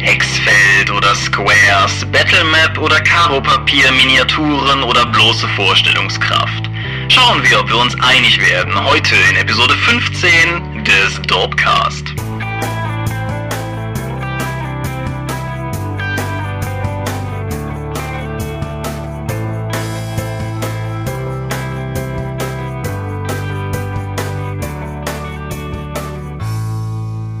[0.00, 6.70] Hexfeld oder Squares, Battlemap oder Karo-Papier, Miniaturen oder bloße Vorstellungskraft.
[7.08, 8.74] Schauen wir, ob wir uns einig werden.
[8.84, 12.13] Heute in Episode 15 des Dopecast.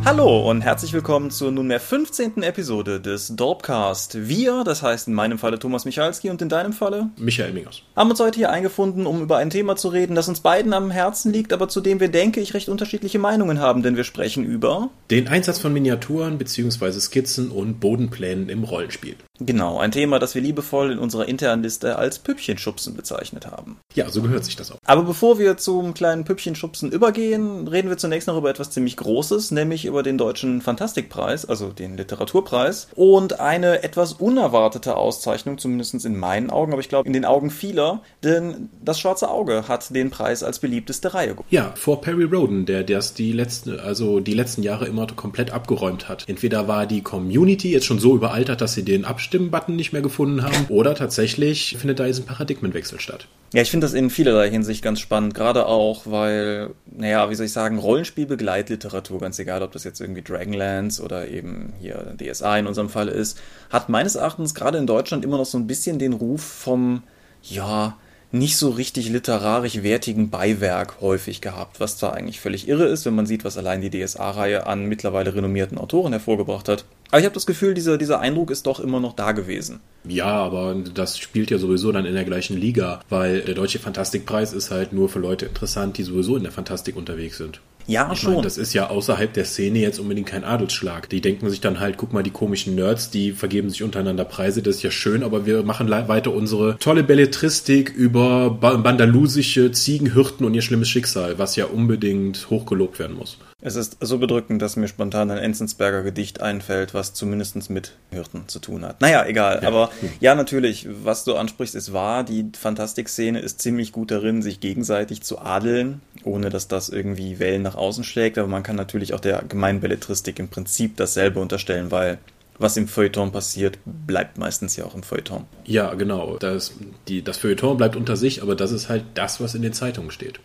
[0.06, 2.42] Hallo und herzlich willkommen zur nunmehr 15.
[2.42, 4.28] Episode des Dorpcast.
[4.28, 7.80] Wir, das heißt in meinem Falle Thomas Michalski und in deinem Falle Michael Mingers.
[7.96, 10.90] haben uns heute hier eingefunden, um über ein Thema zu reden, das uns beiden am
[10.90, 14.44] Herzen liegt, aber zu dem wir, denke ich, recht unterschiedliche Meinungen haben, denn wir sprechen
[14.44, 14.90] über...
[15.10, 17.00] Den Einsatz von Miniaturen bzw.
[17.00, 19.16] Skizzen und Bodenplänen im Rollenspiel.
[19.40, 23.78] Genau, ein Thema, das wir liebevoll in unserer internen Liste als Püppchenschubsen bezeichnet haben.
[23.94, 24.78] Ja, so gehört sich das auch.
[24.84, 29.50] Aber bevor wir zum kleinen Püppchenschubsen übergehen, reden wir zunächst noch über etwas ziemlich Großes,
[29.50, 36.16] nämlich über den Deutschen Fantastikpreis, also den Literaturpreis, und eine etwas unerwartete Auszeichnung, zumindest in
[36.16, 40.10] meinen Augen, aber ich glaube in den Augen vieler, denn das Schwarze Auge hat den
[40.10, 41.48] Preis als beliebteste Reihe gewonnen.
[41.50, 46.08] Ja, vor Perry Roden, der das die letzten, also die letzten Jahre immer komplett abgeräumt
[46.08, 46.24] hat.
[46.28, 50.42] Entweder war die Community jetzt schon so überaltert, dass sie den Abstimmen-Button nicht mehr gefunden
[50.42, 53.26] haben, oder tatsächlich findet da jetzt ein Paradigmenwechsel statt.
[53.54, 57.46] Ja, ich finde das in vielerlei Hinsicht ganz spannend, gerade auch, weil, naja, wie soll
[57.46, 62.66] ich sagen, Rollenspiel-Begleitliteratur, ganz egal, ob das jetzt irgendwie Dragonlance oder eben hier DSA in
[62.66, 66.12] unserem Fall ist, hat meines Erachtens gerade in Deutschland immer noch so ein bisschen den
[66.12, 67.02] Ruf vom,
[67.42, 67.96] ja,
[68.30, 73.14] nicht so richtig literarisch wertigen Beiwerk häufig gehabt, was zwar eigentlich völlig irre ist, wenn
[73.14, 76.84] man sieht, was allein die DSA-Reihe an mittlerweile renommierten Autoren hervorgebracht hat.
[77.14, 79.78] Aber ich habe das Gefühl, dieser, dieser Eindruck ist doch immer noch da gewesen.
[80.04, 84.52] Ja, aber das spielt ja sowieso dann in der gleichen Liga, weil der Deutsche Fantastikpreis
[84.52, 87.60] ist halt nur für Leute interessant, die sowieso in der Fantastik unterwegs sind.
[87.86, 88.32] Ja, Ich schon.
[88.32, 91.08] meine, das ist ja außerhalb der Szene jetzt unbedingt kein Adelsschlag.
[91.08, 94.60] Die denken sich dann halt, guck mal, die komischen Nerds, die vergeben sich untereinander Preise,
[94.60, 100.44] das ist ja schön, aber wir machen weiter unsere tolle Belletristik über ba bandalusische Ziegenhirten
[100.44, 103.38] und ihr schlimmes Schicksal, was ja unbedingt hochgelobt werden muss.
[103.66, 108.46] Es ist so bedrückend, dass mir spontan ein Enzensberger Gedicht einfällt, was zumindest mit Hirten
[108.46, 109.00] zu tun hat.
[109.00, 109.60] Naja, egal.
[109.62, 109.68] Ja.
[109.68, 112.24] Aber ja, natürlich, was du ansprichst, ist wahr.
[112.24, 117.62] Die Fantastikszene ist ziemlich gut darin, sich gegenseitig zu adeln, ohne dass das irgendwie Wellen
[117.62, 118.36] nach außen schlägt.
[118.36, 122.18] Aber man kann natürlich auch der Gemeinbelletristik im Prinzip dasselbe unterstellen, weil
[122.58, 125.46] was im Feuilleton passiert, bleibt meistens ja auch im Feuilleton.
[125.64, 126.36] Ja, genau.
[126.36, 126.74] Das,
[127.08, 130.10] die, das Feuilleton bleibt unter sich, aber das ist halt das, was in den Zeitungen
[130.10, 130.38] steht.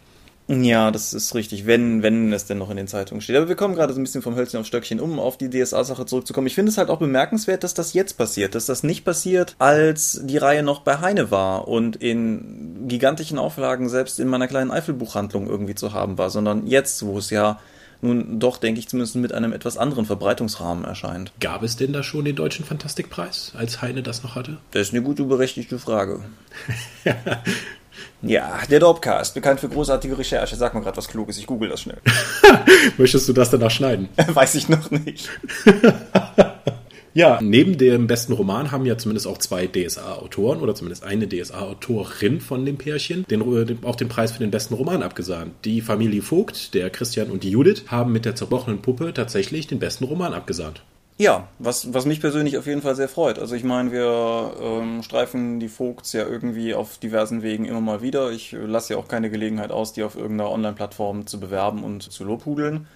[0.50, 3.36] Ja, das ist richtig, wenn, wenn es denn noch in den Zeitungen steht.
[3.36, 6.08] Aber wir kommen gerade so ein bisschen vom Hölzchen auf Stöckchen, um auf die DSA-Sache
[6.08, 6.48] zurückzukommen.
[6.48, 10.20] Ich finde es halt auch bemerkenswert, dass das jetzt passiert, dass das nicht passiert, als
[10.24, 15.48] die Reihe noch bei Heine war und in gigantischen Auflagen selbst in meiner kleinen Eifelbuchhandlung
[15.48, 17.59] irgendwie zu haben war, sondern jetzt, wo es ja
[18.02, 21.32] nun doch, denke ich, zumindest mit einem etwas anderen Verbreitungsrahmen erscheint.
[21.40, 24.58] Gab es denn da schon den Deutschen Fantastikpreis, als Heine das noch hatte?
[24.72, 26.22] Das ist eine gute, berechtigte Frage.
[28.22, 30.56] ja, der Dopcast, bekannt für großartige Recherche.
[30.56, 32.00] Sag mal gerade was Kluges, ich google das schnell.
[32.98, 34.10] Möchtest du das danach schneiden?
[34.28, 35.30] Weiß ich noch nicht.
[37.16, 42.40] Ja, neben dem besten Roman haben ja zumindest auch zwei DSA-Autoren oder zumindest eine DSA-Autorin
[42.40, 45.54] von dem Pärchen den, den, auch den Preis für den besten Roman abgesahnt.
[45.66, 49.80] Die Familie Vogt, der Christian und die Judith, haben mit der zerbrochenen Puppe tatsächlich den
[49.80, 50.84] besten Roman abgesahnt.
[51.22, 53.40] Ja, was, was mich persönlich auf jeden Fall sehr freut.
[53.40, 58.02] Also ich meine, wir ähm, streifen die Vogts ja irgendwie auf diversen Wegen immer mal
[58.02, 58.31] wieder.
[58.31, 62.03] Ich äh, lasse ja auch keine Gelegenheit aus, die auf irgendeiner Online-Plattform zu bewerben und
[62.09, 62.88] zu lobhudeln.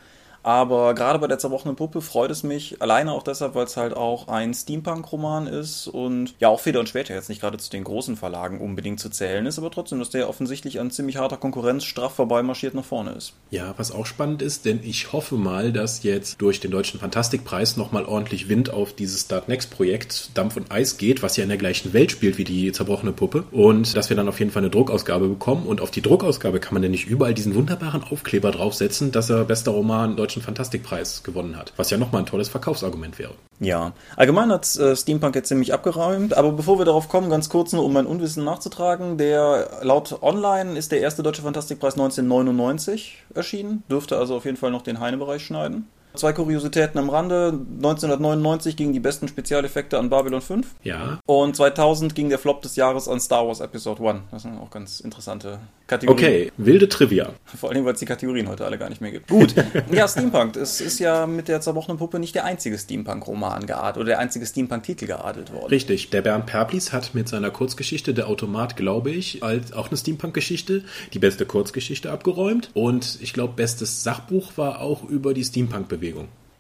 [0.44, 3.96] Aber gerade bei der zerbrochenen Puppe freut es mich, alleine auch deshalb, weil es halt
[3.96, 7.84] auch ein Steampunk-Roman ist und ja auch Feder und Schwerter jetzt nicht gerade zu den
[7.84, 11.86] großen Verlagen unbedingt zu zählen ist, aber trotzdem, dass der offensichtlich an ziemlich harter Konkurrenz
[11.86, 13.34] straff vorbeimarschiert nach vorne ist.
[13.52, 17.78] Ja, was auch spannend ist, denn ich hoffe mal, dass jetzt durch den Deutschen Fantastikpreis
[17.78, 21.50] nochmal ordentlich Wind auf dieses Start Next Projekt Dampf und Eis geht, was ja in
[21.50, 23.46] der gleichen Welt spielt wie die zerbrochene Puppe.
[23.52, 25.66] Und dass wir dann auf jeden Fall eine Druckausgabe bekommen.
[25.66, 29.46] Und auf die Druckausgabe kann man denn nicht überall diesen wunderbaren Aufkleber draufsetzen, dass er
[29.46, 31.74] bester Roman Deutschen Fantastikpreis gewonnen hat.
[31.78, 33.36] Was ja nochmal ein tolles Verkaufsargument wäre.
[33.60, 37.72] Ja, allgemein hat äh, Steampunk jetzt ziemlich abgeräumt, aber bevor wir darauf kommen, ganz kurz
[37.72, 43.84] nur, um mein Unwissen nachzutragen, der laut Online ist der erste Deutsche Fantastikpreis 1999 erschienen,
[43.92, 45.88] dürfte also auf jeden Fall noch den Heine-Bereich schneiden.
[46.16, 47.48] Zwei Kuriositäten am Rande.
[47.48, 50.68] 1999 gingen die besten Spezialeffekte an Babylon 5.
[50.84, 51.20] Ja.
[51.26, 54.20] Und 2000 ging der Flop des Jahres an Star Wars Episode 1.
[54.32, 56.26] Das sind auch ganz interessante Kategorien.
[56.26, 57.34] Okay, wilde Trivia.
[57.46, 59.28] Vor allem, weil es die Kategorien heute alle gar nicht mehr gibt.
[59.28, 59.54] Gut.
[59.92, 60.56] Ja, Steampunk.
[60.56, 64.46] Es ist ja mit der zerbrochenen Puppe nicht der einzige Steampunk-Roman geadelt oder der einzige
[64.46, 65.68] Steampunk-Titel geadelt worden.
[65.68, 69.98] Richtig, der Bernd Perplis hat mit seiner Kurzgeschichte Der Automat, glaube ich, als auch eine
[69.98, 70.84] Steampunk-Geschichte,
[71.14, 72.72] die beste Kurzgeschichte abgeräumt.
[72.74, 76.03] Und ich glaube, bestes Sachbuch war auch über die Steampunk-Bewegung.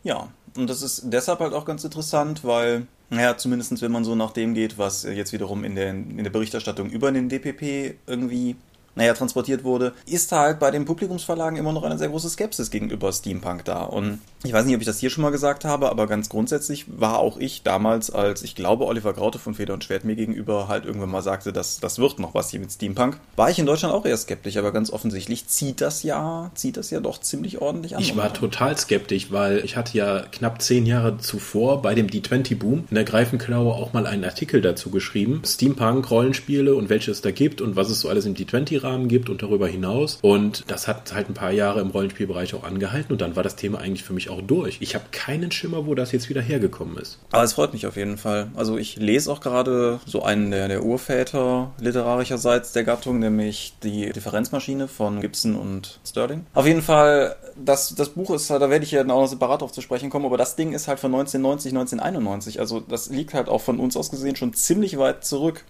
[0.03, 4.15] Ja, Und das ist deshalb halt auch ganz interessant, weil, naja, zumindest wenn man so
[4.15, 8.55] nach dem geht, was jetzt wiederum in der, in der Berichterstattung über den DPP irgendwie
[8.95, 13.11] naja, transportiert wurde, ist halt bei den Publikumsverlagen immer noch eine sehr große Skepsis gegenüber
[13.11, 13.83] Steampunk da.
[13.83, 16.85] Und ich weiß nicht, ob ich das hier schon mal gesagt habe, aber ganz grundsätzlich
[16.87, 20.67] war auch ich damals, als ich glaube, Oliver Graute von Feder und Schwert mir gegenüber
[20.67, 23.65] halt irgendwann mal sagte, dass das wird noch was hier mit Steampunk, war ich in
[23.65, 27.61] Deutschland auch eher skeptisch, aber ganz offensichtlich zieht das ja, zieht das ja doch ziemlich
[27.61, 28.01] ordentlich an.
[28.01, 32.85] Ich war total skeptisch, weil ich hatte ja knapp zehn Jahre zuvor bei dem D20-Boom
[32.89, 35.41] in der Greifenklaue auch mal einen Artikel dazu geschrieben.
[35.45, 39.07] Steampunk, Rollenspiele und welche es da gibt und was es so alles im D20 Rahmen
[39.07, 40.19] gibt und darüber hinaus.
[40.21, 43.55] Und das hat halt ein paar Jahre im Rollenspielbereich auch angehalten und dann war das
[43.55, 44.77] Thema eigentlich für mich auch durch.
[44.81, 47.19] Ich habe keinen Schimmer, wo das jetzt wieder hergekommen ist.
[47.31, 48.49] Aber es freut mich auf jeden Fall.
[48.55, 54.11] Also ich lese auch gerade so einen der, der Urväter literarischerseits der Gattung, nämlich die
[54.11, 56.45] Differenzmaschine von Gibson und Sterling.
[56.53, 59.71] Auf jeden Fall, das, das Buch ist, da werde ich ja auch noch separat drauf
[59.71, 62.59] zu sprechen kommen, aber das Ding ist halt von 1990, 1991.
[62.59, 65.63] Also das liegt halt auch von uns aus gesehen schon ziemlich weit zurück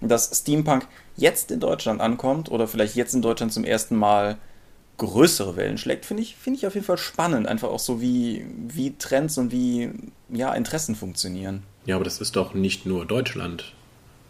[0.00, 4.38] dass Steampunk jetzt in Deutschland ankommt oder vielleicht jetzt in Deutschland zum ersten Mal
[5.00, 7.48] größere Wellen schlägt, finde ich, finde ich auf jeden Fall spannend.
[7.48, 9.90] Einfach auch so, wie, wie Trends und wie
[10.28, 11.62] ja, Interessen funktionieren.
[11.86, 13.72] Ja, aber das ist doch nicht nur Deutschland.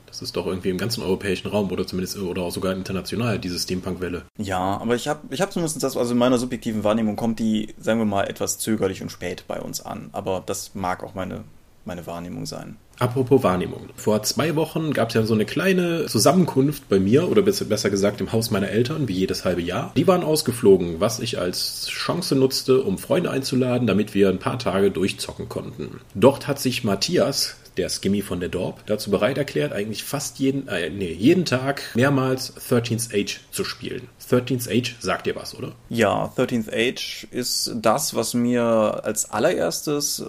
[0.07, 3.59] Das ist doch irgendwie im ganzen europäischen Raum oder zumindest oder auch sogar international, diese
[3.59, 4.23] Steampunk-Welle.
[4.39, 7.75] Ja, aber ich habe ich hab zumindest das, also in meiner subjektiven Wahrnehmung kommt die,
[7.79, 10.11] sagen wir mal, etwas zögerlich und spät bei uns an.
[10.13, 11.45] Aber das mag auch meine,
[11.85, 12.77] meine Wahrnehmung sein.
[13.01, 13.89] Apropos Wahrnehmung.
[13.97, 18.21] Vor zwei Wochen gab es ja so eine kleine Zusammenkunft bei mir, oder besser gesagt
[18.21, 19.91] im Haus meiner Eltern, wie jedes halbe Jahr.
[19.97, 24.59] Die waren ausgeflogen, was ich als Chance nutzte, um Freunde einzuladen, damit wir ein paar
[24.59, 26.01] Tage durchzocken konnten.
[26.15, 30.69] Dort hat sich Matthias, der Skimmy von der Dorp, dazu bereit erklärt, eigentlich fast jeden,
[30.69, 34.09] äh, nee, jeden Tag mehrmals 13th Age zu spielen.
[34.31, 35.73] 13th Age sagt dir was, oder?
[35.89, 38.63] Ja, 13th Age ist das, was mir
[39.05, 40.25] als allererstes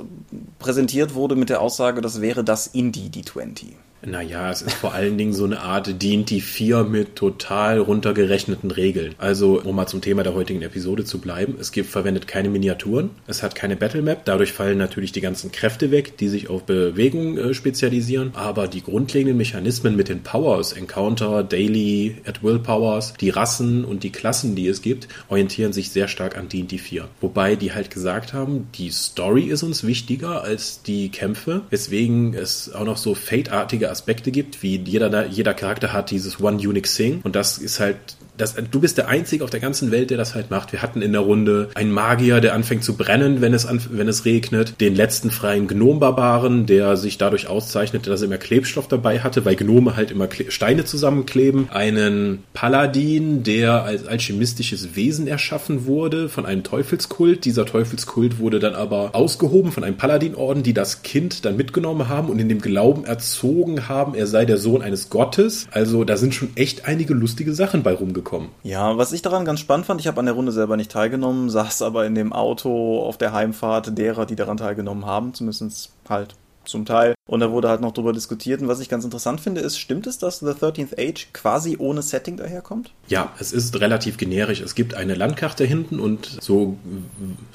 [0.60, 3.74] präsentiert wurde mit der Aussage, das wäre das Indie D20.
[4.03, 9.13] Naja, es ist vor allen Dingen so eine Art D&D 4 mit total runtergerechneten Regeln.
[9.19, 13.12] Also, um mal zum Thema der heutigen Episode zu bleiben, es gibt, verwendet keine Miniaturen,
[13.27, 16.63] es hat keine Battle Map, dadurch fallen natürlich die ganzen Kräfte weg, die sich auf
[16.63, 23.13] Bewegung äh, spezialisieren, aber die grundlegenden Mechanismen mit den Powers, Encounter, Daily, At Will Powers,
[23.19, 27.07] die Rassen und die Klassen, die es gibt, orientieren sich sehr stark an D&D 4.
[27.19, 32.74] Wobei die halt gesagt haben, die Story ist uns wichtiger als die Kämpfe, weswegen es
[32.74, 37.22] auch noch so Fate-artige Aspekte gibt, wie jeder, jeder Charakter hat dieses One Unique Thing.
[37.24, 37.98] Und das ist halt
[38.42, 40.72] das, du bist der Einzige auf der ganzen Welt, der das halt macht.
[40.72, 44.26] Wir hatten in der Runde einen Magier, der anfängt zu brennen, wenn es, wenn es
[44.26, 44.82] regnet.
[44.82, 49.56] Den letzten freien Gnombarbaren, der sich dadurch auszeichnete, dass er immer Klebstoff dabei hatte, weil
[49.56, 51.70] Gnome halt immer Kle Steine zusammenkleben.
[51.70, 57.46] Einen Paladin, der als alchemistisches Wesen erschaffen wurde von einem Teufelskult.
[57.46, 62.30] Dieser Teufelskult wurde dann aber ausgehoben von einem Paladinorden, die das Kind dann mitgenommen haben
[62.30, 65.68] und in dem Glauben erzogen haben, er sei der Sohn eines Gottes.
[65.72, 68.51] Also da sind schon echt einige lustige Sachen bei rumgekommen bekommen.
[68.63, 71.50] Ja, was ich daran ganz spannend fand, ich habe an der Runde selber nicht teilgenommen,
[71.50, 76.36] saß aber in dem Auto auf der Heimfahrt derer, die daran teilgenommen haben, zumindest halt
[76.63, 77.16] zum Teil.
[77.28, 78.62] Und da wurde halt noch drüber diskutiert.
[78.62, 82.04] Und was ich ganz interessant finde, ist, stimmt es, dass The 13th Age quasi ohne
[82.04, 82.94] Setting daherkommt?
[83.07, 84.62] Ja, es ist relativ generisch.
[84.62, 86.78] Es gibt eine Landkarte hinten und so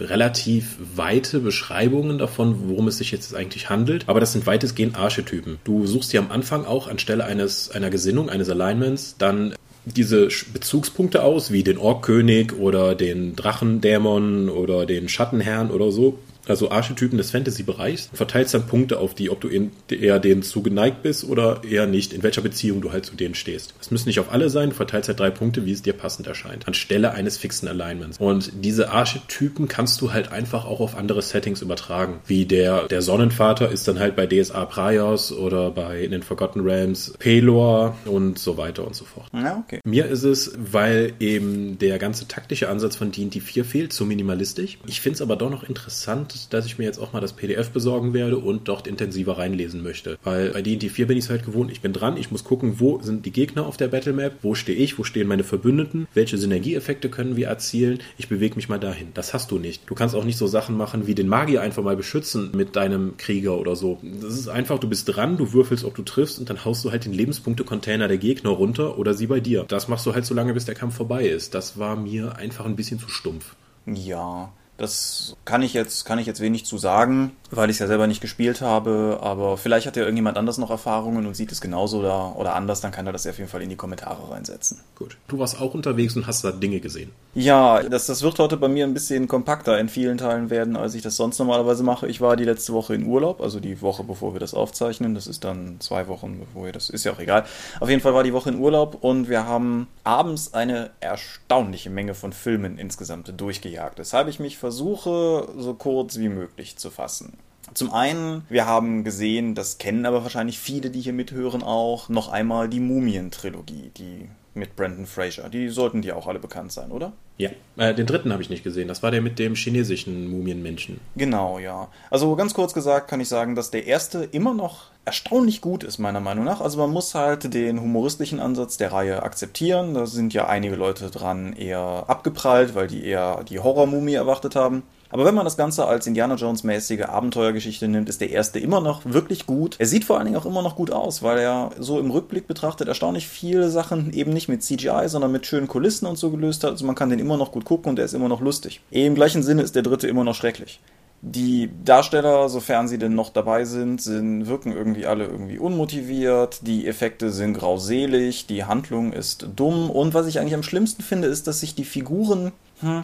[0.01, 4.09] relativ weite Beschreibungen davon, worum es sich jetzt eigentlich handelt.
[4.09, 5.59] Aber das sind weitestgehend Archetypen.
[5.63, 9.55] Du suchst dir am Anfang auch anstelle eines, einer Gesinnung, eines Alignments, dann
[9.87, 16.71] diese Bezugspunkte aus, wie den Orkkönig oder den Drachendämon oder den Schattenherrn oder so also
[16.71, 19.49] Archetypen des Fantasy-Bereichs, verteilst dann Punkte auf die, ob du
[19.89, 23.75] eher denen zugeneigt bist oder eher nicht, in welcher Beziehung du halt zu denen stehst.
[23.81, 26.27] Es müssen nicht auf alle sein, du verteilst halt drei Punkte, wie es dir passend
[26.27, 28.19] erscheint, anstelle eines fixen Alignments.
[28.19, 33.03] Und diese Archetypen kannst du halt einfach auch auf andere Settings übertragen, wie der, der
[33.03, 38.39] Sonnenvater ist dann halt bei DSA Praios oder bei in den Forgotten Realms Pelor und
[38.39, 39.29] so weiter und so fort.
[39.33, 39.81] Ja, okay.
[39.85, 44.79] Mir ist es, weil eben der ganze taktische Ansatz von D&D 4 fehlt, zu minimalistisch.
[44.87, 47.71] Ich finde es aber doch noch interessant, dass ich mir jetzt auch mal das PDF
[47.71, 50.19] besorgen werde und dort intensiver reinlesen möchte.
[50.23, 52.81] Weil bei D&D 4 bin ich es halt gewohnt, ich bin dran, ich muss gucken,
[52.81, 56.39] wo sind die Gegner auf der Battlemap, wo stehe ich, wo stehen meine Verbündeten, welche
[56.39, 59.09] Synergieeffekte können wir erzielen, ich bewege mich mal dahin.
[59.15, 59.83] Das hast du nicht.
[59.87, 63.17] Du kannst auch nicht so Sachen machen, wie den Magier einfach mal beschützen mit deinem
[63.17, 63.99] Krieger oder so.
[64.03, 66.91] Das ist einfach, du bist dran, du würfelst, ob du triffst und dann haust du
[66.91, 69.65] halt den Lebenspunkte-Container der Gegner runter oder sie bei dir.
[69.69, 71.55] Das machst du halt so lange, bis der Kampf vorbei ist.
[71.55, 73.55] Das war mir einfach ein bisschen zu stumpf.
[73.87, 77.87] Ja, Das kann ich jetzt, kann ich jetzt wenig zu sagen, weil ich es ja
[77.87, 81.61] selber nicht gespielt habe, aber vielleicht hat ja irgendjemand anders noch Erfahrungen und sieht es
[81.61, 84.31] genauso oder, oder anders, dann kann er das ja auf jeden Fall in die Kommentare
[84.31, 84.81] reinsetzen.
[84.97, 85.17] Gut.
[85.29, 87.13] Du warst auch unterwegs und hast da Dinge gesehen.
[87.35, 90.95] Ja, das, das wird heute bei mir ein bisschen kompakter in vielen Teilen werden, als
[90.95, 92.09] ich das sonst normalerweise mache.
[92.09, 95.15] Ich war die letzte Woche in Urlaub, also die Woche, bevor wir das aufzeichnen.
[95.15, 97.45] Das ist dann zwei Wochen, bevor wir das, ist ja auch egal.
[97.81, 102.15] Auf jeden Fall war die Woche in Urlaub und wir haben abends eine erstaunliche Menge
[102.15, 103.99] von Filmen insgesamt durchgejagt.
[103.99, 107.39] Deshalb ich mich versuche, so kurz wie möglich zu fassen.
[107.75, 112.29] Zum einen, wir haben gesehen, das kennen aber wahrscheinlich viele, die hier mithören, auch noch
[112.29, 115.49] einmal die Mumien-Trilogie, die mit Brandon Fraser.
[115.49, 117.13] Die sollten dir auch alle bekannt sein, oder?
[117.39, 118.89] Ja, äh, den dritten habe ich nicht gesehen.
[118.89, 121.01] Das war der mit dem chinesischen Mumienmenschen.
[121.17, 121.89] Genau, ja.
[122.11, 125.99] Also ganz kurz gesagt kann ich sagen, dass der erste immer noch erstaunlich gut ist,
[125.99, 126.61] meiner Meinung nach.
[126.61, 129.95] Also man muss halt den humoristischen Ansatz der Reihe akzeptieren.
[129.95, 134.83] Da sind ja einige Leute dran eher abgeprallt, weil die eher die Horrormumie erwartet haben.
[135.17, 138.83] Aber wenn man das Ganze als Indiana Jones mäßige Abenteuergeschichte nimmt, ist der erste immer
[138.83, 139.77] noch wirklich gut.
[139.79, 142.47] Er sieht vor allen Dingen auch immer noch gut aus, weil er so im Rückblick
[142.47, 146.65] betrachtet erstaunlich viele Sachen eben nicht mit CGI, sondern mit schönen Kulissen und so gelöst
[146.65, 146.73] hat.
[146.73, 148.83] Also man kann den immer noch gut gucken und er ist immer noch lustig.
[148.91, 150.81] Im gleichen Sinne ist der dritte immer noch schrecklich.
[151.23, 156.87] Die Darsteller, sofern sie denn noch dabei sind, sind, wirken irgendwie alle irgendwie unmotiviert, die
[156.87, 161.47] Effekte sind grauselig, die Handlung ist dumm und was ich eigentlich am schlimmsten finde, ist,
[161.47, 162.53] dass sich die Figuren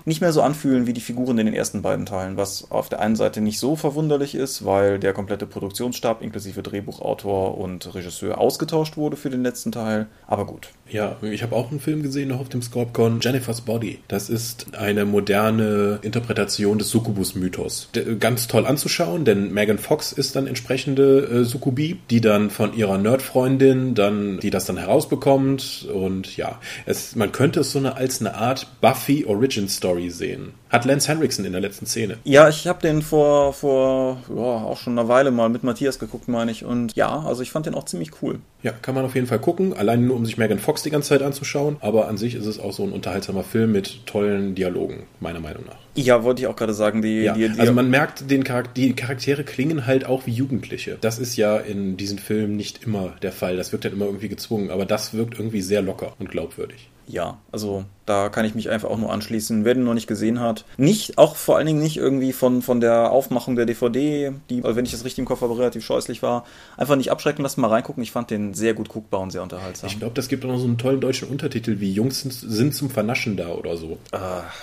[0.04, 3.00] nicht mehr so anfühlen wie die Figuren in den ersten beiden Teilen, was auf der
[3.00, 8.96] einen Seite nicht so verwunderlich ist, weil der komplette Produktionsstab inklusive Drehbuchautor und Regisseur ausgetauscht
[8.96, 10.06] wurde für den letzten Teil.
[10.26, 10.68] Aber gut.
[10.92, 13.98] Ja, ich habe auch einen Film gesehen noch auf dem Scorpcon, Jennifer's Body.
[14.08, 17.90] Das ist eine moderne Interpretation des Succubus-Mythos.
[18.18, 22.98] Ganz toll anzuschauen, denn Megan Fox ist dann entsprechende äh, Succubi, die dann von ihrer
[22.98, 28.20] Nerdfreundin dann, die das dann herausbekommt und ja, es, man könnte es so eine als
[28.20, 30.54] eine Art Buffy Origin Origin Story sehen.
[30.70, 32.16] Hat Lance Henriksen in der letzten Szene.
[32.24, 36.28] Ja, ich habe den vor, vor ja, auch schon einer Weile mal mit Matthias geguckt,
[36.28, 36.64] meine ich.
[36.64, 38.38] Und ja, also ich fand den auch ziemlich cool.
[38.62, 39.74] Ja, kann man auf jeden Fall gucken.
[39.74, 41.76] Allein nur, um sich Megan Fox die ganze Zeit anzuschauen.
[41.80, 45.64] Aber an sich ist es auch so ein unterhaltsamer Film mit tollen Dialogen, meiner Meinung
[45.66, 45.78] nach.
[45.94, 47.02] Ja, wollte ich auch gerade sagen.
[47.02, 50.32] Die, ja, die, die, also man merkt, den Charakter, die Charaktere klingen halt auch wie
[50.32, 50.98] Jugendliche.
[51.00, 53.56] Das ist ja in diesen Filmen nicht immer der Fall.
[53.56, 54.70] Das wirkt dann immer irgendwie gezwungen.
[54.70, 58.90] Aber das wirkt irgendwie sehr locker und glaubwürdig ja, also da kann ich mich einfach
[58.90, 59.64] auch nur anschließen.
[59.64, 62.80] Wer den noch nicht gesehen hat, nicht, auch vor allen Dingen nicht irgendwie von, von
[62.80, 66.44] der Aufmachung der DVD, die, wenn ich das richtig im Kopf habe, relativ scheußlich war,
[66.76, 68.02] einfach nicht abschrecken lassen, mal reingucken.
[68.02, 69.88] Ich fand den sehr gut guckbar und sehr unterhaltsam.
[69.88, 72.90] Ich glaube, das gibt auch noch so einen tollen deutschen Untertitel wie Jungs sind, zum
[72.90, 73.98] Vernaschen da oder so.
[74.12, 74.18] Äh,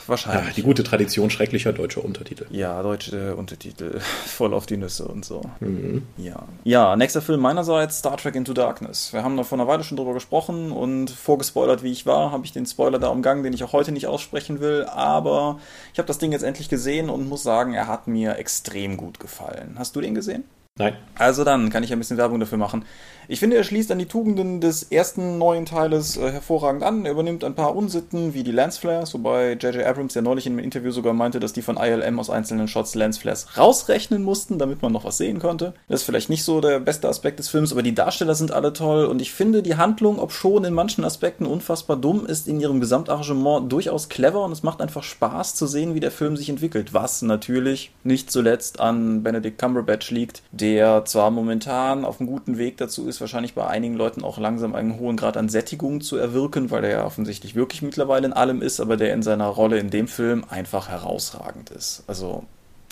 [0.07, 0.47] wahrscheinlich.
[0.47, 2.45] Ja, die gute Tradition schrecklicher deutscher Untertitel.
[2.49, 3.99] Ja, deutsche Untertitel.
[4.25, 5.41] Voll auf die Nüsse und so.
[5.59, 6.03] Mhm.
[6.17, 6.43] Ja.
[6.63, 9.13] Ja, nächster Film meinerseits, Star Trek Into Darkness.
[9.13, 12.45] Wir haben da vor einer Weile schon drüber gesprochen und vorgespoilert, wie ich war, habe
[12.45, 15.59] ich den Spoiler da umgangen, den ich auch heute nicht aussprechen will, aber
[15.93, 19.19] ich habe das Ding jetzt endlich gesehen und muss sagen, er hat mir extrem gut
[19.19, 19.75] gefallen.
[19.77, 20.43] Hast du den gesehen?
[20.77, 20.95] Nein.
[21.17, 22.85] Also dann kann ich ein bisschen Werbung dafür machen.
[23.31, 27.05] Ich finde, er schließt an die Tugenden des ersten neuen Teiles äh, hervorragend an.
[27.05, 29.85] Er übernimmt ein paar Unsitten wie die Lensflares, wobei J.J.
[29.85, 32.95] Abrams ja neulich in einem Interview sogar meinte, dass die von ILM aus einzelnen Shots
[32.95, 35.75] Lensflares rausrechnen mussten, damit man noch was sehen konnte.
[35.87, 38.73] Das ist vielleicht nicht so der beste Aspekt des Films, aber die Darsteller sind alle
[38.73, 42.59] toll und ich finde, die Handlung, ob schon in manchen Aspekten unfassbar dumm, ist in
[42.59, 46.49] ihrem Gesamtarrangement durchaus clever und es macht einfach Spaß zu sehen, wie der Film sich
[46.49, 46.95] entwickelt.
[46.95, 52.77] Was natürlich nicht zuletzt an Benedict Cumberbatch liegt, der zwar momentan auf einem guten Weg
[52.77, 56.71] dazu ist, wahrscheinlich bei einigen Leuten auch langsam einen hohen Grad an Sättigung zu erwirken,
[56.71, 59.89] weil er ja offensichtlich wirklich mittlerweile in allem ist, aber der in seiner Rolle in
[59.89, 62.03] dem Film einfach herausragend ist.
[62.07, 62.43] Also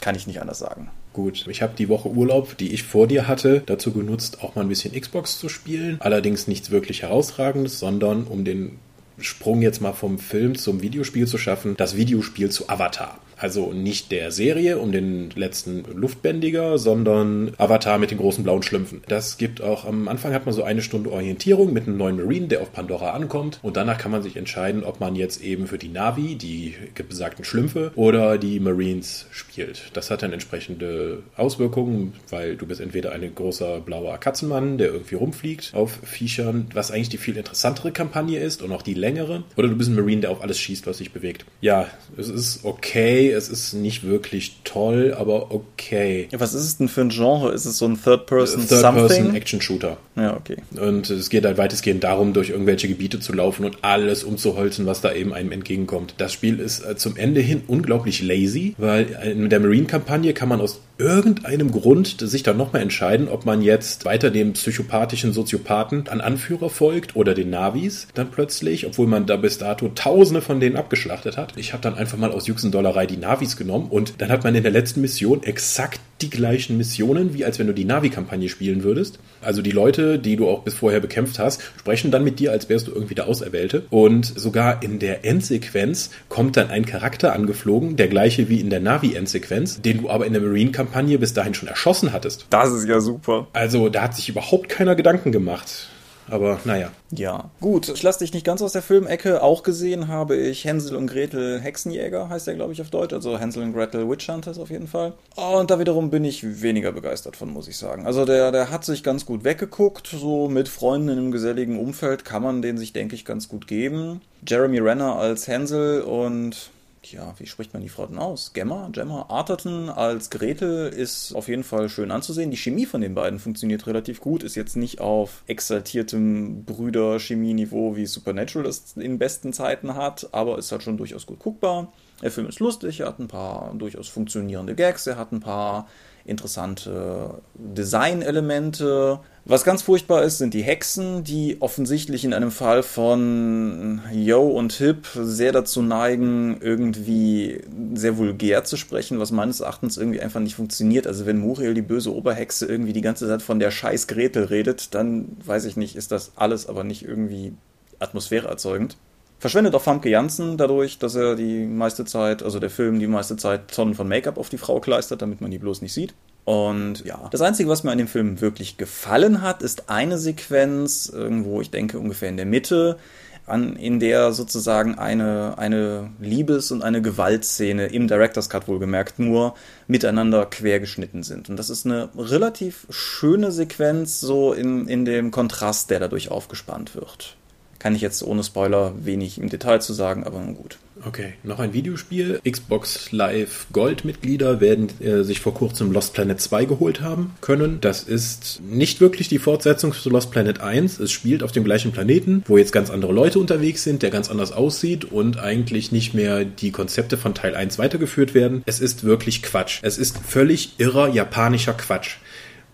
[0.02, 0.90] kann ich nicht anders sagen.
[1.14, 4.62] Gut, ich habe die Woche Urlaub, die ich vor dir hatte, dazu genutzt, auch mal
[4.62, 5.98] ein bisschen Xbox zu spielen.
[6.00, 8.78] Allerdings nichts wirklich herausragendes, sondern um den
[9.20, 13.18] Sprung jetzt mal vom Film zum Videospiel zu schaffen, das Videospiel zu Avatar.
[13.38, 19.02] Also nicht der Serie um den letzten Luftbändiger, sondern Avatar mit den großen blauen Schlümpfen.
[19.08, 22.48] Das gibt auch am Anfang hat man so eine Stunde Orientierung mit einem neuen Marine,
[22.48, 23.60] der auf Pandora ankommt.
[23.62, 26.76] Und danach kann man sich entscheiden, ob man jetzt eben für die Navi, die
[27.08, 29.92] besagten Schlümpfe, oder die Marines spielt.
[29.94, 35.16] Das hat dann entsprechende Auswirkungen, weil du bist entweder ein großer blauer Katzenmann, der irgendwie
[35.16, 39.44] rumfliegt auf Viechern, was eigentlich die viel interessantere Kampagne ist und auch die längere.
[39.56, 41.46] Oder du bist ein Marine, der auf alles schießt, was sich bewegt.
[41.62, 46.28] Ja, es ist okay es ist nicht wirklich toll, aber okay.
[46.32, 47.52] Was ist es denn für ein Genre?
[47.52, 49.98] Ist es so ein Third-Person Third-Person-Action-Shooter.
[50.16, 50.58] Ja, okay.
[50.80, 55.02] Und es geht halt weitestgehend darum, durch irgendwelche Gebiete zu laufen und alles umzuholzen, was
[55.02, 56.16] da eben einem entgegenkommt.
[56.18, 60.62] Das Spiel ist äh, zum Ende hin unglaublich lazy, weil in der Marine-Kampagne kann man
[60.62, 66.22] aus irgendeinem Grund sich dann nochmal entscheiden, ob man jetzt weiter dem psychopathischen Soziopathen an
[66.22, 70.76] Anführer folgt oder den Navis dann plötzlich, obwohl man da bis dato tausende von denen
[70.76, 71.54] abgeschlachtet hat.
[71.58, 74.64] Ich habe dann einfach mal aus Juxendollerei die Navis genommen und dann hat man in
[74.64, 79.20] der letzten Mission exakt die gleichen Missionen, wie als wenn du die Navi-Kampagne spielen würdest.
[79.42, 82.70] Also die Leute, die du auch bis vorher bekämpft hast, sprechen dann mit dir, als
[82.70, 83.84] wärst du irgendwie der Auserwählte.
[83.90, 88.80] Und sogar in der Endsequenz kommt dann ein Charakter angeflogen, der gleiche wie in der
[88.80, 92.48] Navi-Endsequenz, den du aber in der Marine-Kampagne bis dahin schon erschossen hattest.
[92.50, 93.48] Das ist ja super.
[93.54, 95.90] Also da hat sich überhaupt keiner Gedanken gemacht.
[96.30, 96.92] Aber naja.
[97.12, 97.90] Ja, gut.
[97.90, 99.42] Ich lasse dich nicht ganz aus der Filmecke.
[99.42, 103.14] Auch gesehen habe ich Hänsel und Gretel Hexenjäger, heißt der, glaube ich, auf Deutsch.
[103.14, 105.14] Also Hänsel und Gretel Witch Hunters auf jeden Fall.
[105.36, 108.06] Und da wiederum bin ich weniger begeistert von, muss ich sagen.
[108.06, 110.08] Also der, der hat sich ganz gut weggeguckt.
[110.08, 113.68] So mit Freunden in einem geselligen Umfeld kann man den sich, denke ich, ganz gut
[113.68, 114.22] geben.
[114.46, 116.72] Jeremy Renner als Hänsel und
[117.04, 118.54] ja, wie spricht man die Frau denn aus?
[118.54, 118.90] Gemma?
[118.92, 122.52] Gemma Arterton als Gretel ist auf jeden Fall schön anzusehen.
[122.52, 128.06] Die Chemie von den beiden funktioniert relativ gut, ist jetzt nicht auf exaltiertem Brüder-Chemie-Niveau, wie
[128.06, 131.92] Supernatural das in besten Zeiten hat, aber ist halt schon durchaus gut guckbar.
[132.22, 135.88] Der Film ist lustig, er hat ein paar durchaus funktionierende Gags, er hat ein paar
[136.26, 139.20] interessante Designelemente.
[139.50, 144.74] Was ganz furchtbar ist, sind die Hexen, die offensichtlich in einem Fall von Yo und
[144.74, 147.62] Hip sehr dazu neigen, irgendwie
[147.94, 151.08] sehr vulgär zu sprechen, was meines Erachtens irgendwie einfach nicht funktioniert.
[151.08, 154.94] Also wenn Muriel, die böse Oberhexe, irgendwie die ganze Zeit von der scheiß Gretel redet,
[154.94, 157.54] dann weiß ich nicht, ist das alles aber nicht irgendwie
[158.00, 158.98] Atmosphäre erzeugend.
[159.40, 163.38] Verschwendet auch Famke Janssen dadurch, dass er die meiste Zeit, also der Film die meiste
[163.38, 166.14] Zeit Tonnen von Make-up auf die Frau kleistert, damit man die bloß nicht sieht.
[166.48, 171.12] Und ja, das Einzige, was mir an dem Film wirklich gefallen hat, ist eine Sequenz,
[171.14, 172.98] irgendwo, ich denke ungefähr in der Mitte,
[173.46, 179.56] an, in der sozusagen eine, eine Liebes- und eine Gewaltszene im Director's Cut wohlgemerkt nur
[179.88, 181.50] miteinander quergeschnitten sind.
[181.50, 186.96] Und das ist eine relativ schöne Sequenz, so in, in dem Kontrast, der dadurch aufgespannt
[186.96, 187.36] wird.
[187.80, 190.78] Kann ich jetzt ohne Spoiler wenig im Detail zu sagen, aber nun gut.
[191.06, 192.42] Okay, noch ein Videospiel.
[192.50, 197.80] Xbox Live Gold-Mitglieder werden äh, sich vor kurzem Lost Planet 2 geholt haben können.
[197.82, 201.00] Das ist nicht wirklich die Fortsetzung zu Lost Planet 1.
[201.00, 204.30] Es spielt auf dem gleichen Planeten, wo jetzt ganz andere Leute unterwegs sind, der ganz
[204.30, 208.64] anders aussieht und eigentlich nicht mehr die Konzepte von Teil 1 weitergeführt werden.
[208.66, 209.80] Es ist wirklich Quatsch.
[209.84, 212.18] Es ist völlig irrer japanischer Quatsch.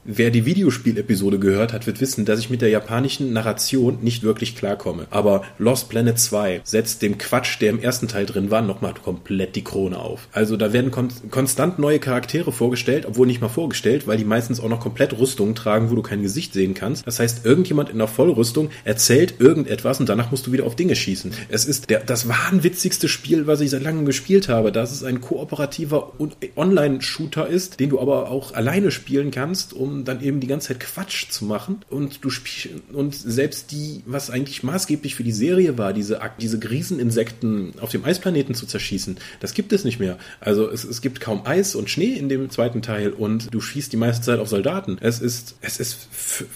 [0.05, 4.53] Wer die Videospiel-Episode gehört hat, wird wissen, dass ich mit der japanischen Narration nicht wirklich
[4.53, 5.07] klarkomme.
[5.11, 9.55] Aber Lost Planet 2 setzt dem Quatsch, der im ersten Teil drin war, nochmal komplett
[9.55, 10.27] die Krone auf.
[10.33, 14.59] Also da werden kon konstant neue Charaktere vorgestellt, obwohl nicht mal vorgestellt, weil die meistens
[14.59, 17.07] auch noch komplett Rüstungen tragen, wo du kein Gesicht sehen kannst.
[17.07, 20.97] Das heißt, irgendjemand in der Vollrüstung erzählt irgendetwas und danach musst du wieder auf Dinge
[20.97, 21.31] schießen.
[21.47, 25.21] Es ist der, das wahnwitzigste Spiel, was ich seit langem gespielt habe, dass es ein
[25.21, 26.11] kooperativer
[26.57, 30.79] Online-Shooter ist, den du aber auch alleine spielen kannst, um dann eben die ganze Zeit
[30.79, 31.81] Quatsch zu machen.
[31.89, 36.59] Und du spielst, und selbst die, was eigentlich maßgeblich für die Serie war, diese, diese
[36.69, 40.17] Rieseninsekten auf dem Eisplaneten zu zerschießen, das gibt es nicht mehr.
[40.39, 43.93] Also es, es gibt kaum Eis und Schnee in dem zweiten Teil und du schießt
[43.93, 44.97] die meiste Zeit auf Soldaten.
[44.99, 46.07] Es ist, es ist,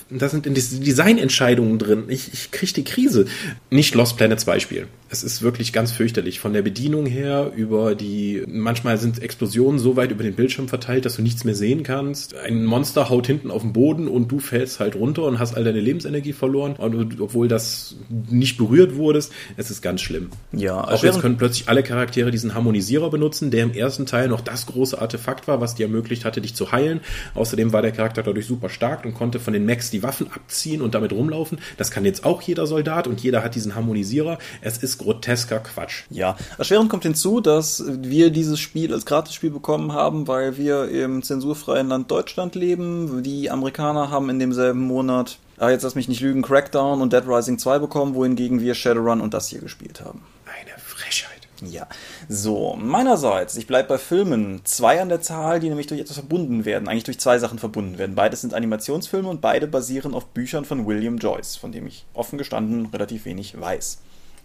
[0.09, 2.05] da sind Designentscheidungen drin.
[2.07, 3.25] Ich, ich krieg die Krise.
[3.69, 6.39] Nicht Lost Planet 2 spielen es ist wirklich ganz fürchterlich.
[6.39, 11.05] Von der Bedienung her über die, manchmal sind Explosionen so weit über den Bildschirm verteilt,
[11.05, 12.35] dass du nichts mehr sehen kannst.
[12.35, 15.63] Ein Monster haut hinten auf den Boden und du fällst halt runter und hast all
[15.63, 19.31] deine Lebensenergie verloren, obwohl das nicht berührt wurdest.
[19.55, 20.29] Es ist ganz schlimm.
[20.51, 24.41] Ja, auch jetzt können plötzlich alle Charaktere diesen Harmonisierer benutzen, der im ersten Teil noch
[24.41, 26.99] das große Artefakt war, was dir ermöglicht hatte, dich zu heilen.
[27.33, 30.81] Außerdem war der Charakter dadurch super stark und konnte von den Max die Waffen abziehen
[30.81, 31.59] und damit rumlaufen.
[31.77, 34.37] Das kann jetzt auch jeder Soldat und jeder hat diesen Harmonisierer.
[34.61, 36.03] Es ist grotesker Quatsch.
[36.09, 41.23] Ja, erschwerend kommt hinzu, dass wir dieses Spiel als Gratisspiel bekommen haben, weil wir im
[41.23, 43.23] zensurfreien Land Deutschland leben.
[43.23, 47.23] Die Amerikaner haben in demselben Monat, ah, jetzt lass mich nicht lügen, Crackdown und Dead
[47.27, 50.21] Rising 2 bekommen, wohingegen wir Shadowrun und das hier gespielt haben.
[50.45, 51.37] Eine Frechheit.
[51.61, 51.87] Ja,
[52.29, 54.61] so, meinerseits, ich bleibe bei Filmen.
[54.63, 57.97] Zwei an der Zahl, die nämlich durch etwas verbunden werden, eigentlich durch zwei Sachen verbunden
[57.97, 58.15] werden.
[58.15, 62.37] Beides sind Animationsfilme und beide basieren auf Büchern von William Joyce, von dem ich offen
[62.37, 63.99] gestanden relativ wenig weiß.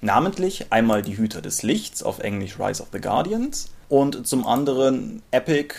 [0.04, 5.22] Namentlich einmal die Hüter des Lichts, auf Englisch Rise of the Guardians, und zum anderen
[5.30, 5.76] Epic,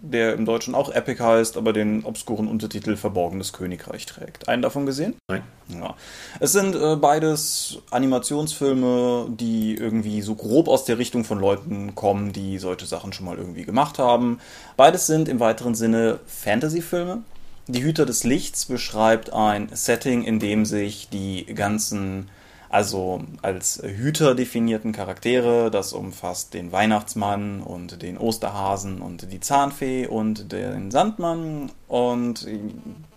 [0.00, 4.48] der im Deutschen auch Epic heißt, aber den obskuren Untertitel Verborgenes Königreich trägt.
[4.48, 5.16] Einen davon gesehen?
[5.28, 5.42] Nein.
[5.68, 5.94] Ja.
[6.40, 12.32] Es sind äh, beides Animationsfilme, die irgendwie so grob aus der Richtung von Leuten kommen,
[12.32, 14.38] die solche Sachen schon mal irgendwie gemacht haben.
[14.78, 17.24] Beides sind im weiteren Sinne Fantasy-Filme.
[17.66, 22.30] Die Hüter des Lichts beschreibt ein Setting, in dem sich die ganzen
[22.76, 25.70] also als Hüter definierten Charaktere.
[25.70, 32.46] Das umfasst den Weihnachtsmann und den Osterhasen und die Zahnfee und den Sandmann und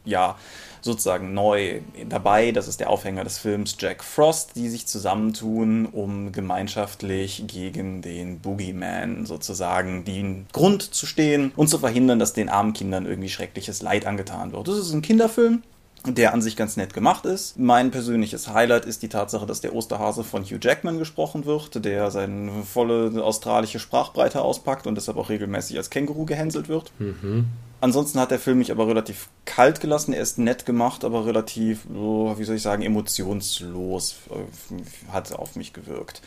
[0.05, 0.37] ja,
[0.79, 2.53] sozusagen neu dabei.
[2.53, 8.39] Das ist der Aufhänger des Films Jack Frost, die sich zusammentun, um gemeinschaftlich gegen den
[8.39, 13.81] Boogeyman sozusagen den Grund zu stehen und zu verhindern, dass den armen Kindern irgendwie schreckliches
[13.81, 14.69] Leid angetan wird.
[14.69, 15.63] Das ist ein Kinderfilm
[16.05, 17.59] der an sich ganz nett gemacht ist.
[17.59, 22.09] Mein persönliches Highlight ist die Tatsache, dass der Osterhase von Hugh Jackman gesprochen wird, der
[22.11, 26.91] seine volle australische Sprachbreite auspackt und deshalb auch regelmäßig als Känguru gehänselt wird.
[26.99, 27.47] Mhm.
[27.81, 30.13] Ansonsten hat der Film mich aber relativ kalt gelassen.
[30.13, 35.71] Er ist nett gemacht, aber relativ, wie soll ich sagen, emotionslos äh, hat auf mich
[35.71, 36.21] gewirkt.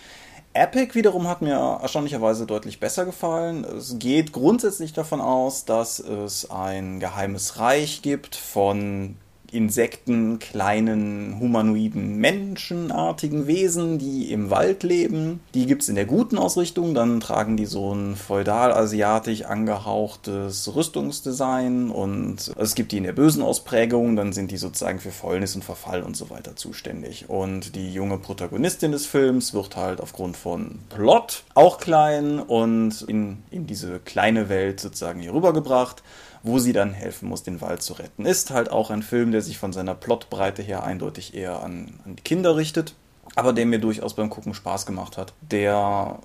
[0.55, 3.65] Epic wiederum hat mir erstaunlicherweise deutlich besser gefallen.
[3.65, 9.17] Es geht grundsätzlich davon aus, dass es ein geheimes Reich gibt von
[9.53, 15.41] Insekten, kleinen humanoiden menschenartigen Wesen, die im Wald leben.
[15.55, 16.95] Die gibt es in der guten Ausrichtung.
[16.95, 23.43] Dann tragen die so ein feudal-asiatisch angehauchtes Rüstungsdesign und es gibt die in der bösen
[23.43, 24.17] Ausprägung.
[24.17, 27.29] Dann sind die sozusagen für Fäulnis und Verfall und so weiter zuständig.
[27.29, 33.43] Und die junge Protagonistin des Films wird halt aufgrund von Plot auch klein und in,
[33.51, 36.03] in diese kleine Welt sozusagen hier rübergebracht
[36.43, 38.27] wo sie dann helfen muss, den Wald zu retten.
[38.27, 42.17] Ist halt auch ein Film, der sich von seiner Plotbreite her eindeutig eher an, an
[42.17, 42.95] die Kinder richtet,
[43.37, 45.33] aber der mir durchaus beim Gucken Spaß gemacht hat.
[45.41, 46.19] Der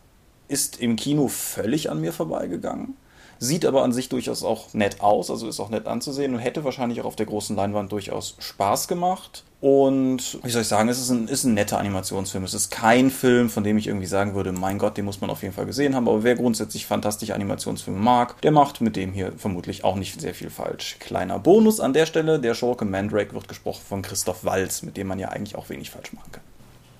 [0.47, 2.95] ist im Kino völlig an mir vorbeigegangen.
[3.39, 6.63] Sieht aber an sich durchaus auch nett aus, also ist auch nett anzusehen und hätte
[6.63, 9.43] wahrscheinlich auch auf der großen Leinwand durchaus Spaß gemacht.
[9.59, 12.43] Und wie soll ich sagen, es ist ein, ist ein netter Animationsfilm.
[12.43, 15.31] Es ist kein Film, von dem ich irgendwie sagen würde, mein Gott, den muss man
[15.31, 16.07] auf jeden Fall gesehen haben.
[16.07, 20.35] Aber wer grundsätzlich fantastische Animationsfilme mag, der macht mit dem hier vermutlich auch nicht sehr
[20.35, 20.97] viel falsch.
[20.99, 25.07] Kleiner Bonus an der Stelle, der Schurke Mandrake wird gesprochen von Christoph Walz, mit dem
[25.07, 26.43] man ja eigentlich auch wenig falsch machen kann.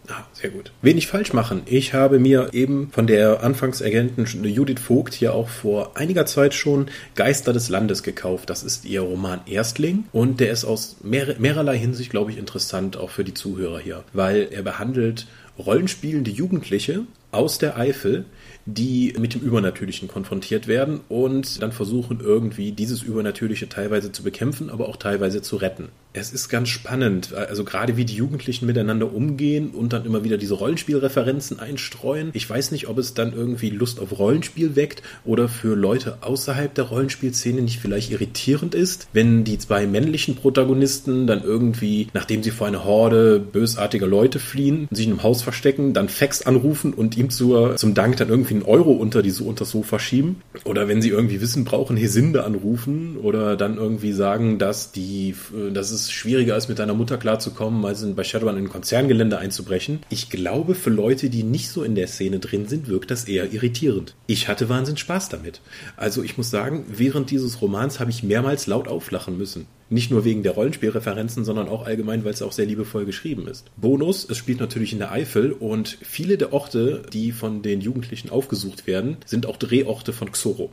[0.09, 0.71] Ah, sehr gut.
[0.81, 1.63] Wenig falsch machen.
[1.65, 6.87] Ich habe mir eben von der Anfangsagentin Judith Vogt hier auch vor einiger Zeit schon
[7.15, 8.49] Geister des Landes gekauft.
[8.49, 12.95] Das ist ihr Roman Erstling und der ist aus mehr, mehrerlei Hinsicht, glaube ich, interessant
[12.95, 15.27] auch für die Zuhörer hier, weil er behandelt
[15.59, 18.25] rollenspielende Jugendliche aus der Eifel,
[18.65, 24.69] die mit dem Übernatürlichen konfrontiert werden und dann versuchen irgendwie dieses Übernatürliche teilweise zu bekämpfen,
[24.69, 25.89] aber auch teilweise zu retten.
[26.19, 30.37] Es ist ganz spannend, also gerade wie die Jugendlichen miteinander umgehen und dann immer wieder
[30.37, 32.31] diese Rollenspielreferenzen einstreuen.
[32.33, 36.73] Ich weiß nicht, ob es dann irgendwie Lust auf Rollenspiel weckt oder für Leute außerhalb
[36.73, 42.51] der Rollenspielszene nicht vielleicht irritierend ist, wenn die zwei männlichen Protagonisten dann irgendwie, nachdem sie
[42.51, 47.15] vor eine Horde bösartiger Leute fliehen, sich in einem Haus verstecken, dann Fax anrufen und
[47.15, 50.37] ihm zur, zum Dank dann irgendwie einen Euro unter, die, unter das Sofa schieben.
[50.63, 55.35] Oder wenn sie irgendwie Wissen brauchen, Hesinde anrufen oder dann irgendwie sagen, dass die,
[55.71, 59.99] dass es schwieriger ist, mit deiner Mutter klarzukommen, als bei Shadowrun in ein Konzerngelände einzubrechen.
[60.09, 63.51] Ich glaube, für Leute, die nicht so in der Szene drin sind, wirkt das eher
[63.51, 64.15] irritierend.
[64.27, 65.61] Ich hatte Wahnsinn Spaß damit.
[65.95, 69.67] Also ich muss sagen, während dieses Romans habe ich mehrmals laut auflachen müssen.
[69.89, 73.65] Nicht nur wegen der Rollenspielreferenzen, sondern auch allgemein, weil es auch sehr liebevoll geschrieben ist.
[73.77, 78.29] Bonus, es spielt natürlich in der Eifel und viele der Orte, die von den Jugendlichen
[78.29, 80.71] aufgesucht werden, sind auch Drehorte von Xoro.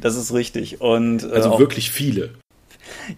[0.00, 0.80] Das ist richtig.
[0.80, 2.30] Und, äh, also wirklich viele.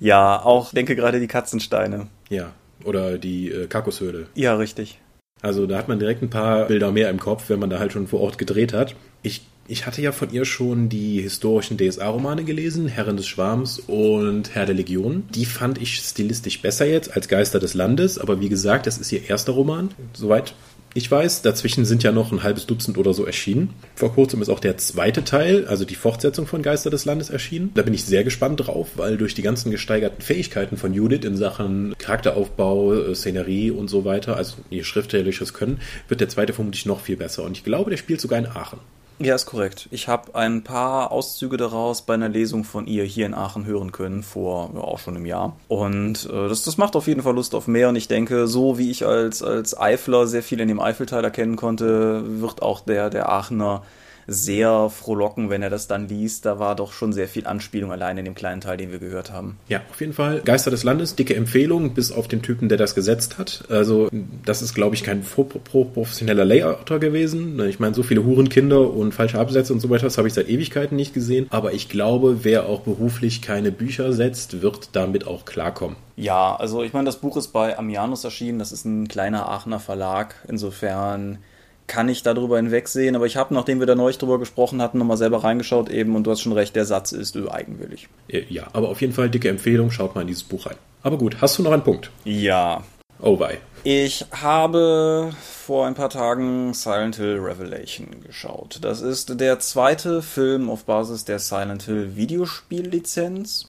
[0.00, 2.08] Ja, auch denke gerade die Katzensteine.
[2.28, 2.52] Ja,
[2.84, 4.26] oder die äh, Kakushöhle.
[4.34, 4.98] Ja, richtig.
[5.42, 7.92] Also da hat man direkt ein paar Bilder mehr im Kopf, wenn man da halt
[7.92, 8.96] schon vor Ort gedreht hat.
[9.22, 14.54] Ich, ich hatte ja von ihr schon die historischen DSA-Romane gelesen, Herren des Schwarms und
[14.54, 15.24] Herr der Legion.
[15.34, 19.12] Die fand ich stilistisch besser jetzt als Geister des Landes, aber wie gesagt, das ist
[19.12, 19.90] ihr erster Roman.
[20.14, 20.54] Soweit
[20.96, 23.74] ich weiß, dazwischen sind ja noch ein halbes Dutzend oder so erschienen.
[23.94, 27.70] Vor kurzem ist auch der zweite Teil, also die Fortsetzung von Geister des Landes erschienen.
[27.74, 31.36] Da bin ich sehr gespannt drauf, weil durch die ganzen gesteigerten Fähigkeiten von Judith in
[31.36, 36.86] Sachen Charakteraufbau, äh, Szenerie und so weiter, also ihr schriftstellerisches Können, wird der zweite vermutlich
[36.86, 37.42] noch viel besser.
[37.42, 38.80] Und ich glaube, der spielt sogar in Aachen.
[39.18, 39.88] Ja, ist korrekt.
[39.90, 43.90] Ich habe ein paar Auszüge daraus bei einer Lesung von ihr hier in Aachen hören
[43.90, 45.56] können, vor ja, auch schon einem Jahr.
[45.68, 47.88] Und äh, das, das macht auf jeden Fall Lust auf mehr.
[47.88, 51.56] Und ich denke, so wie ich als, als Eifler sehr viel in dem Eifelteil erkennen
[51.56, 53.82] konnte, wird auch der, der Aachener
[54.26, 56.46] sehr frohlocken, wenn er das dann liest.
[56.46, 59.32] Da war doch schon sehr viel Anspielung allein in dem kleinen Teil, den wir gehört
[59.32, 59.58] haben.
[59.68, 60.40] Ja, auf jeden Fall.
[60.44, 63.64] Geister des Landes, dicke Empfehlung, bis auf den Typen, der das gesetzt hat.
[63.68, 64.08] Also,
[64.44, 67.60] das ist, glaube ich, kein professioneller Layouter gewesen.
[67.68, 70.48] Ich meine, so viele Hurenkinder und falsche Absätze und so weiter, das habe ich seit
[70.48, 71.46] Ewigkeiten nicht gesehen.
[71.50, 75.96] Aber ich glaube, wer auch beruflich keine Bücher setzt, wird damit auch klarkommen.
[76.16, 78.58] Ja, also ich meine, das Buch ist bei Amianus erschienen.
[78.58, 80.34] Das ist ein kleiner Aachener Verlag.
[80.48, 81.38] Insofern
[81.86, 85.16] kann ich darüber hinwegsehen, aber ich habe, nachdem wir da neulich drüber gesprochen hatten, nochmal
[85.16, 88.08] selber reingeschaut eben und du hast schon recht, der Satz ist eigenwillig.
[88.28, 90.76] Äh, ja, aber auf jeden Fall dicke Empfehlung, schaut mal in dieses Buch rein.
[91.02, 92.10] Aber gut, hast du noch einen Punkt?
[92.24, 92.82] Ja.
[93.20, 93.58] Oh wei.
[93.84, 98.78] Ich habe vor ein paar Tagen Silent Hill Revelation geschaut.
[98.82, 103.68] Das ist der zweite Film auf Basis der Silent Hill Videospiellizenz,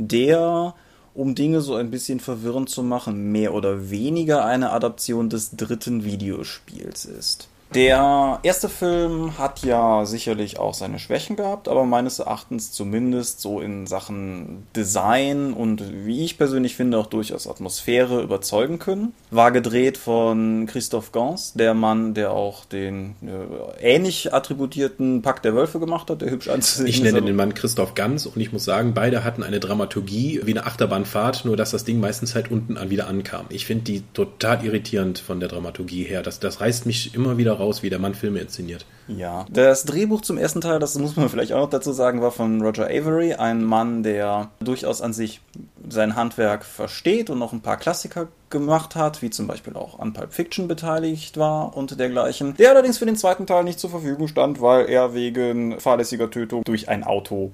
[0.00, 0.74] der,
[1.12, 6.04] um Dinge so ein bisschen verwirrend zu machen, mehr oder weniger eine Adaption des dritten
[6.04, 7.48] Videospiels ist.
[7.74, 13.60] Der erste Film hat ja sicherlich auch seine Schwächen gehabt, aber meines Erachtens zumindest so
[13.60, 19.12] in Sachen Design und wie ich persönlich finde auch durchaus Atmosphäre überzeugen können.
[19.30, 25.54] War gedreht von Christophe Gans, der Mann, der auch den äh, ähnlich attributierten Pakt der
[25.54, 28.64] Wölfe gemacht hat, der hübsch anzusehen Ich nenne den Mann Christoph Gans und ich muss
[28.64, 32.78] sagen, beide hatten eine Dramaturgie wie eine Achterbahnfahrt, nur dass das Ding meistens halt unten
[32.78, 33.44] an wieder ankam.
[33.50, 36.22] Ich finde die total irritierend von der Dramaturgie her.
[36.22, 38.86] Das, das reißt mich immer wieder raus, wie der Mann Filme inszeniert.
[39.08, 42.30] Ja, das Drehbuch zum ersten Teil, das muss man vielleicht auch noch dazu sagen, war
[42.30, 45.40] von Roger Avery, ein Mann, der durchaus an sich
[45.88, 50.12] sein Handwerk versteht und noch ein paar Klassiker gemacht hat, wie zum Beispiel auch an
[50.12, 52.54] Pulp Fiction beteiligt war und dergleichen.
[52.56, 56.62] Der allerdings für den zweiten Teil nicht zur Verfügung stand, weil er wegen fahrlässiger Tötung
[56.64, 57.52] durch ein Auto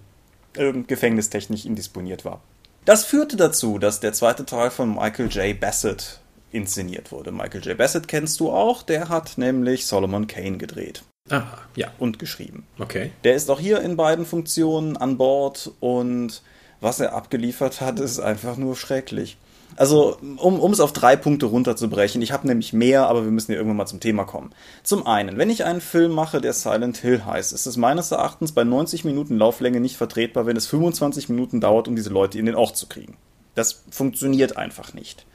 [0.56, 2.40] äh, gefängnistechnisch indisponiert war.
[2.84, 5.58] Das führte dazu, dass der zweite Teil von Michael J.
[5.58, 6.20] Bassett
[6.54, 7.32] inszeniert wurde.
[7.32, 7.76] Michael J.
[7.76, 11.02] Bassett kennst du auch, der hat nämlich Solomon Kane gedreht.
[11.30, 11.88] Ah, ja.
[11.98, 12.66] Und geschrieben.
[12.78, 13.10] Okay.
[13.24, 16.42] Der ist auch hier in beiden Funktionen an Bord und
[16.80, 19.38] was er abgeliefert hat, ist einfach nur schrecklich.
[19.76, 23.52] Also, um, um es auf drei Punkte runterzubrechen, ich habe nämlich mehr, aber wir müssen
[23.52, 24.50] ja irgendwann mal zum Thema kommen.
[24.82, 28.52] Zum einen, wenn ich einen Film mache, der Silent Hill heißt, ist es meines Erachtens
[28.52, 32.46] bei 90 Minuten Lauflänge nicht vertretbar, wenn es 25 Minuten dauert, um diese Leute in
[32.46, 33.16] den Ort zu kriegen.
[33.54, 35.26] Das funktioniert einfach nicht.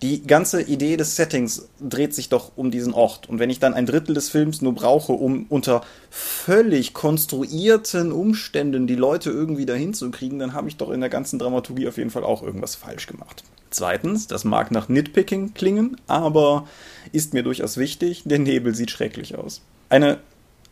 [0.00, 3.28] Die ganze Idee des Settings dreht sich doch um diesen Ort.
[3.28, 8.86] Und wenn ich dann ein Drittel des Films nur brauche, um unter völlig konstruierten Umständen
[8.86, 11.96] die Leute irgendwie dahin zu kriegen, dann habe ich doch in der ganzen Dramaturgie auf
[11.96, 13.42] jeden Fall auch irgendwas falsch gemacht.
[13.70, 16.68] Zweitens, das mag nach Nitpicking klingen, aber
[17.12, 19.62] ist mir durchaus wichtig, der Nebel sieht schrecklich aus.
[19.88, 20.18] Eine,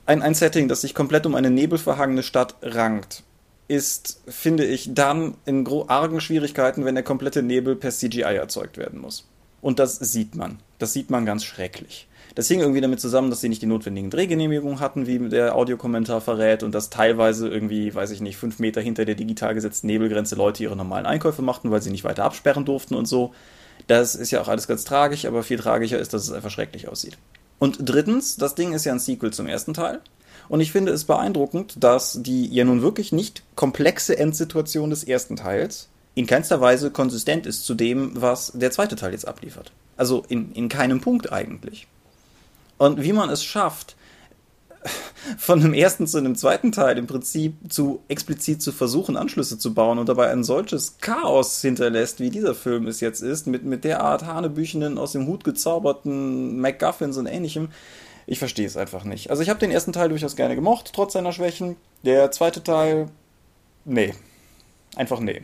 [0.07, 3.25] ein, ein Setting, das sich komplett um eine nebelverhangene Stadt rankt,
[3.69, 9.01] ist, finde ich, dann in argen Schwierigkeiten, wenn der komplette Nebel per CGI erzeugt werden
[9.01, 9.29] muss.
[9.61, 10.61] Und das sieht man.
[10.79, 12.07] Das sieht man ganz schrecklich.
[12.37, 16.21] Das hing irgendwie damit zusammen, dass sie nicht die notwendigen Drehgenehmigungen hatten, wie der Audiokommentar
[16.21, 20.35] verrät, und dass teilweise irgendwie, weiß ich nicht, fünf Meter hinter der digital gesetzten Nebelgrenze
[20.35, 23.33] Leute ihre normalen Einkäufe machten, weil sie nicht weiter absperren durften und so.
[23.87, 26.89] Das ist ja auch alles ganz tragisch, aber viel tragischer ist, dass es einfach schrecklich
[26.89, 27.17] aussieht.
[27.59, 30.01] Und drittens, das Ding ist ja ein Sequel zum ersten Teil.
[30.49, 35.37] Und ich finde es beeindruckend, dass die ja nun wirklich nicht komplexe Endsituation des ersten
[35.37, 39.73] Teils in keinster Weise konsistent ist zu dem, was der zweite Teil jetzt abliefert.
[39.97, 41.87] Also in, in keinem Punkt eigentlich.
[42.79, 43.96] Und wie man es schafft,
[45.39, 49.75] von dem ersten zu einem zweiten Teil im Prinzip zu explizit zu versuchen, Anschlüsse zu
[49.75, 53.85] bauen und dabei ein solches Chaos hinterlässt, wie dieser Film es jetzt ist, mit, mit
[53.85, 57.69] der Art hanebüchenden, aus dem Hut gezauberten MacGuffins und ähnlichem,
[58.27, 59.31] ich verstehe es einfach nicht.
[59.31, 61.77] Also ich habe den ersten Teil durchaus gerne gemocht, trotz seiner Schwächen.
[62.05, 63.09] Der zweite Teil,
[63.85, 64.15] nee.
[64.97, 65.43] Einfach nee.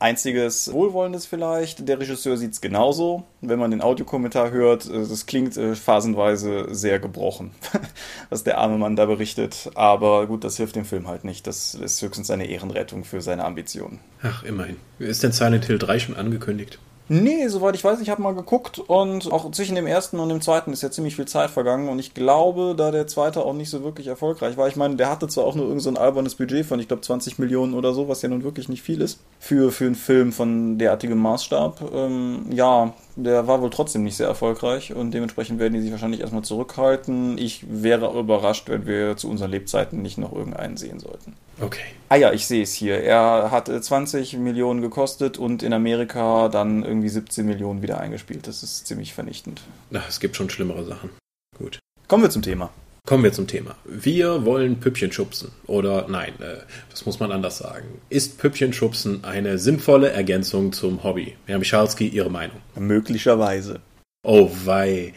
[0.00, 3.24] Einziges Wohlwollendes vielleicht, der Regisseur sieht es genauso.
[3.40, 7.50] Wenn man den Audiokommentar hört, es klingt äh, phasenweise sehr gebrochen,
[8.30, 9.70] was der arme Mann da berichtet.
[9.74, 11.48] Aber gut, das hilft dem Film halt nicht.
[11.48, 13.98] Das ist höchstens eine Ehrenrettung für seine Ambitionen.
[14.22, 14.76] Ach, immerhin.
[15.00, 16.78] Ist denn Silent Hill 3 schon angekündigt?
[17.08, 20.42] Nee, soweit ich weiß, ich habe mal geguckt und auch zwischen dem ersten und dem
[20.42, 23.70] zweiten ist ja ziemlich viel Zeit vergangen und ich glaube, da der zweite auch nicht
[23.70, 26.66] so wirklich erfolgreich war, ich meine, der hatte zwar auch nur irgend so albernes Budget
[26.66, 29.72] von, ich glaube, 20 Millionen oder so, was ja nun wirklich nicht viel ist für,
[29.72, 31.90] für einen Film von derartigem Maßstab.
[31.94, 32.92] Ähm, ja,
[33.24, 37.36] der war wohl trotzdem nicht sehr erfolgreich und dementsprechend werden die sich wahrscheinlich erstmal zurückhalten.
[37.36, 41.34] Ich wäre überrascht, wenn wir zu unseren Lebzeiten nicht noch irgendeinen sehen sollten.
[41.60, 41.82] Okay.
[42.08, 43.02] Ah ja, ich sehe es hier.
[43.02, 48.46] Er hat 20 Millionen gekostet und in Amerika dann irgendwie 17 Millionen wieder eingespielt.
[48.46, 49.62] Das ist ziemlich vernichtend.
[49.90, 51.10] Na, es gibt schon schlimmere Sachen.
[51.58, 51.80] Gut.
[52.06, 52.70] Kommen wir zum Thema.
[53.08, 53.74] Kommen wir zum Thema.
[53.86, 55.50] Wir wollen Püppchen schubsen.
[55.66, 56.58] Oder nein, äh,
[56.90, 58.02] das muss man anders sagen.
[58.10, 61.34] Ist Püppchen schubsen eine sinnvolle Ergänzung zum Hobby?
[61.46, 62.58] Herr Michalski, Ihre Meinung?
[62.78, 63.80] Möglicherweise.
[64.22, 65.14] Oh wei.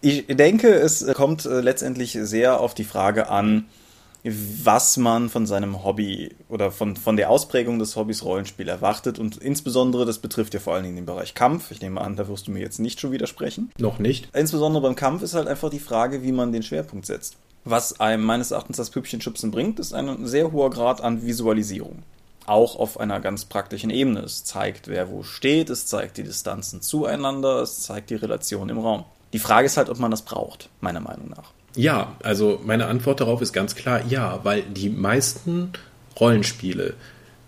[0.00, 3.66] Ich denke, es kommt äh, letztendlich sehr auf die Frage an,
[4.24, 9.18] was man von seinem Hobby oder von, von der Ausprägung des Hobbys Rollenspiel erwartet.
[9.18, 11.70] Und insbesondere, das betrifft ja vor allen Dingen den Bereich Kampf.
[11.70, 13.70] Ich nehme an, da wirst du mir jetzt nicht schon widersprechen.
[13.78, 14.28] Noch nicht.
[14.34, 17.36] Insbesondere beim Kampf ist halt einfach die Frage, wie man den Schwerpunkt setzt.
[17.66, 22.02] Was einem meines Erachtens das Püppchenschubsen bringt, ist ein sehr hoher Grad an Visualisierung.
[22.46, 24.20] Auch auf einer ganz praktischen Ebene.
[24.20, 28.78] Es zeigt, wer wo steht, es zeigt die Distanzen zueinander, es zeigt die Relation im
[28.78, 29.04] Raum.
[29.32, 31.53] Die Frage ist halt, ob man das braucht, meiner Meinung nach.
[31.76, 35.72] Ja, also meine Antwort darauf ist ganz klar ja, weil die meisten
[36.18, 36.94] Rollenspiele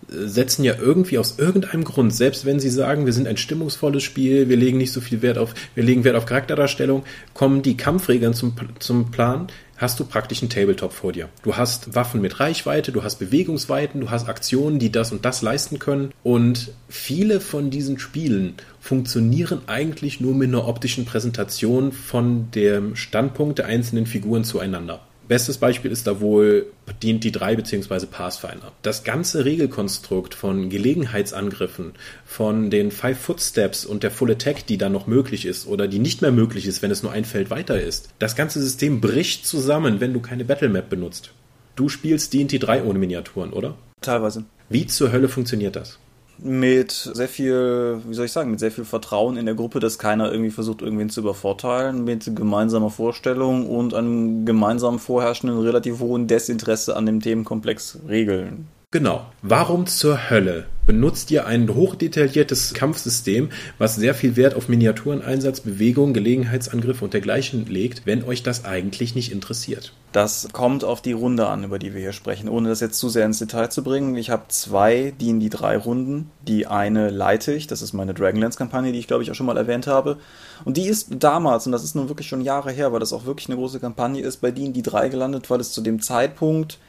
[0.07, 4.49] setzen ja irgendwie aus irgendeinem Grund, selbst wenn sie sagen, wir sind ein stimmungsvolles Spiel,
[4.49, 8.33] wir legen nicht so viel Wert auf, wir legen Wert auf Charakterdarstellung, kommen die Kampfregeln
[8.33, 11.29] zum, zum Plan, hast du praktisch einen Tabletop vor dir.
[11.43, 15.41] Du hast Waffen mit Reichweite, du hast Bewegungsweiten, du hast Aktionen, die das und das
[15.41, 16.11] leisten können.
[16.23, 23.59] Und viele von diesen Spielen funktionieren eigentlich nur mit einer optischen Präsentation von dem Standpunkt
[23.59, 25.01] der einzelnen Figuren zueinander.
[25.27, 26.67] Bestes Beispiel ist da wohl
[27.03, 28.05] D&D 3 bzw.
[28.05, 28.71] Pathfinder.
[28.81, 31.93] Das ganze Regelkonstrukt von Gelegenheitsangriffen,
[32.25, 35.99] von den Five Footsteps und der Full Attack, die dann noch möglich ist oder die
[35.99, 38.09] nicht mehr möglich ist, wenn es nur ein Feld weiter ist.
[38.19, 41.31] Das ganze System bricht zusammen, wenn du keine Battlemap benutzt.
[41.75, 43.75] Du spielst D&D 3 ohne Miniaturen, oder?
[44.01, 44.45] Teilweise.
[44.69, 45.99] Wie zur Hölle funktioniert das?
[46.39, 49.99] Mit sehr viel, wie soll ich sagen, mit sehr viel Vertrauen in der Gruppe, dass
[49.99, 56.27] keiner irgendwie versucht, irgendwen zu übervorteilen, mit gemeinsamer Vorstellung und einem gemeinsam vorherrschenden, relativ hohen
[56.27, 58.67] Desinteresse an dem Themenkomplex Regeln.
[58.91, 59.25] Genau.
[59.41, 66.13] Warum zur Hölle benutzt ihr ein hochdetailliertes Kampfsystem, was sehr viel Wert auf Miniatureneinsatz, Bewegung,
[66.13, 69.93] Gelegenheitsangriff und dergleichen legt, wenn euch das eigentlich nicht interessiert?
[70.13, 73.09] Das kommt auf die Runde an, über die wir hier sprechen, ohne das jetzt zu
[73.09, 74.15] sehr ins Detail zu bringen.
[74.15, 76.31] Ich habe zwei die drei Runden.
[76.47, 79.57] Die eine leite ich, das ist meine Dragonlance-Kampagne, die ich glaube ich auch schon mal
[79.57, 80.17] erwähnt habe.
[80.63, 83.25] Und die ist damals, und das ist nun wirklich schon Jahre her, weil das auch
[83.25, 86.79] wirklich eine große Kampagne ist, bei die drei gelandet, weil es zu dem Zeitpunkt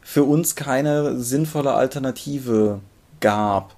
[0.00, 2.80] für uns keine sinnvolle Alternative
[3.24, 3.74] gab.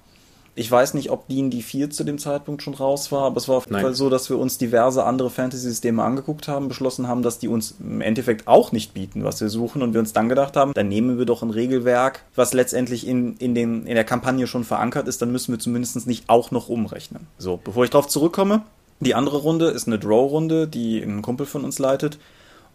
[0.55, 3.57] Ich weiß nicht, ob D&D 4 zu dem Zeitpunkt schon raus war, aber es war
[3.57, 7.37] auf jeden Fall so, dass wir uns diverse andere Fantasy-Systeme angeguckt haben, beschlossen haben, dass
[7.37, 10.57] die uns im Endeffekt auch nicht bieten, was wir suchen und wir uns dann gedacht
[10.57, 14.47] haben, dann nehmen wir doch ein Regelwerk, was letztendlich in, in, dem, in der Kampagne
[14.47, 17.27] schon verankert ist, dann müssen wir zumindest nicht auch noch umrechnen.
[17.37, 18.63] So, bevor ich darauf zurückkomme,
[18.99, 22.17] die andere Runde ist eine Draw-Runde, die ein Kumpel von uns leitet.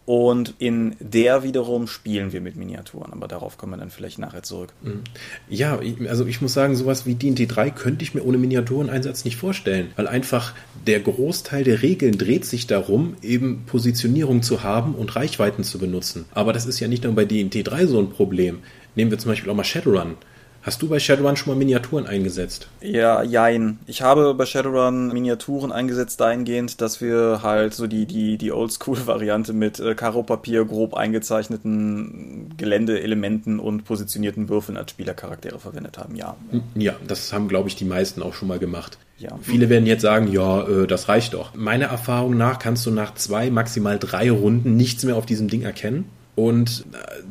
[0.05, 4.43] Und in der wiederum spielen wir mit Miniaturen, aber darauf kommen wir dann vielleicht nachher
[4.43, 4.73] zurück.
[4.81, 5.01] Mhm.
[5.49, 9.37] Ja, also ich muss sagen, sowas wie D&D 3 könnte ich mir ohne Miniatureneinsatz nicht
[9.37, 10.53] vorstellen, weil einfach
[10.85, 16.25] der Großteil der Regeln dreht sich darum, eben Positionierung zu haben und Reichweiten zu benutzen.
[16.33, 18.59] Aber das ist ja nicht nur bei D&D 3 so ein Problem.
[18.95, 20.17] Nehmen wir zum Beispiel auch mal Shadowrun.
[20.63, 22.69] Hast du bei Shadowrun schon mal Miniaturen eingesetzt?
[22.79, 23.79] Ja, jein.
[23.85, 29.51] Ich habe bei Shadowrun Miniaturen eingesetzt dahingehend, dass wir halt so die, die, die Oldschool-Variante
[29.51, 36.37] mit äh, Karo-Papier, grob eingezeichneten Geländeelementen und positionierten Würfeln als Spielercharaktere verwendet haben, ja.
[36.75, 38.97] Ja, das haben, glaube ich, die meisten auch schon mal gemacht.
[39.17, 39.37] Ja.
[39.41, 41.53] Viele werden jetzt sagen, ja, äh, das reicht doch.
[41.55, 45.63] Meiner Erfahrung nach kannst du nach zwei, maximal drei Runden nichts mehr auf diesem Ding
[45.63, 46.05] erkennen.
[46.35, 46.85] Und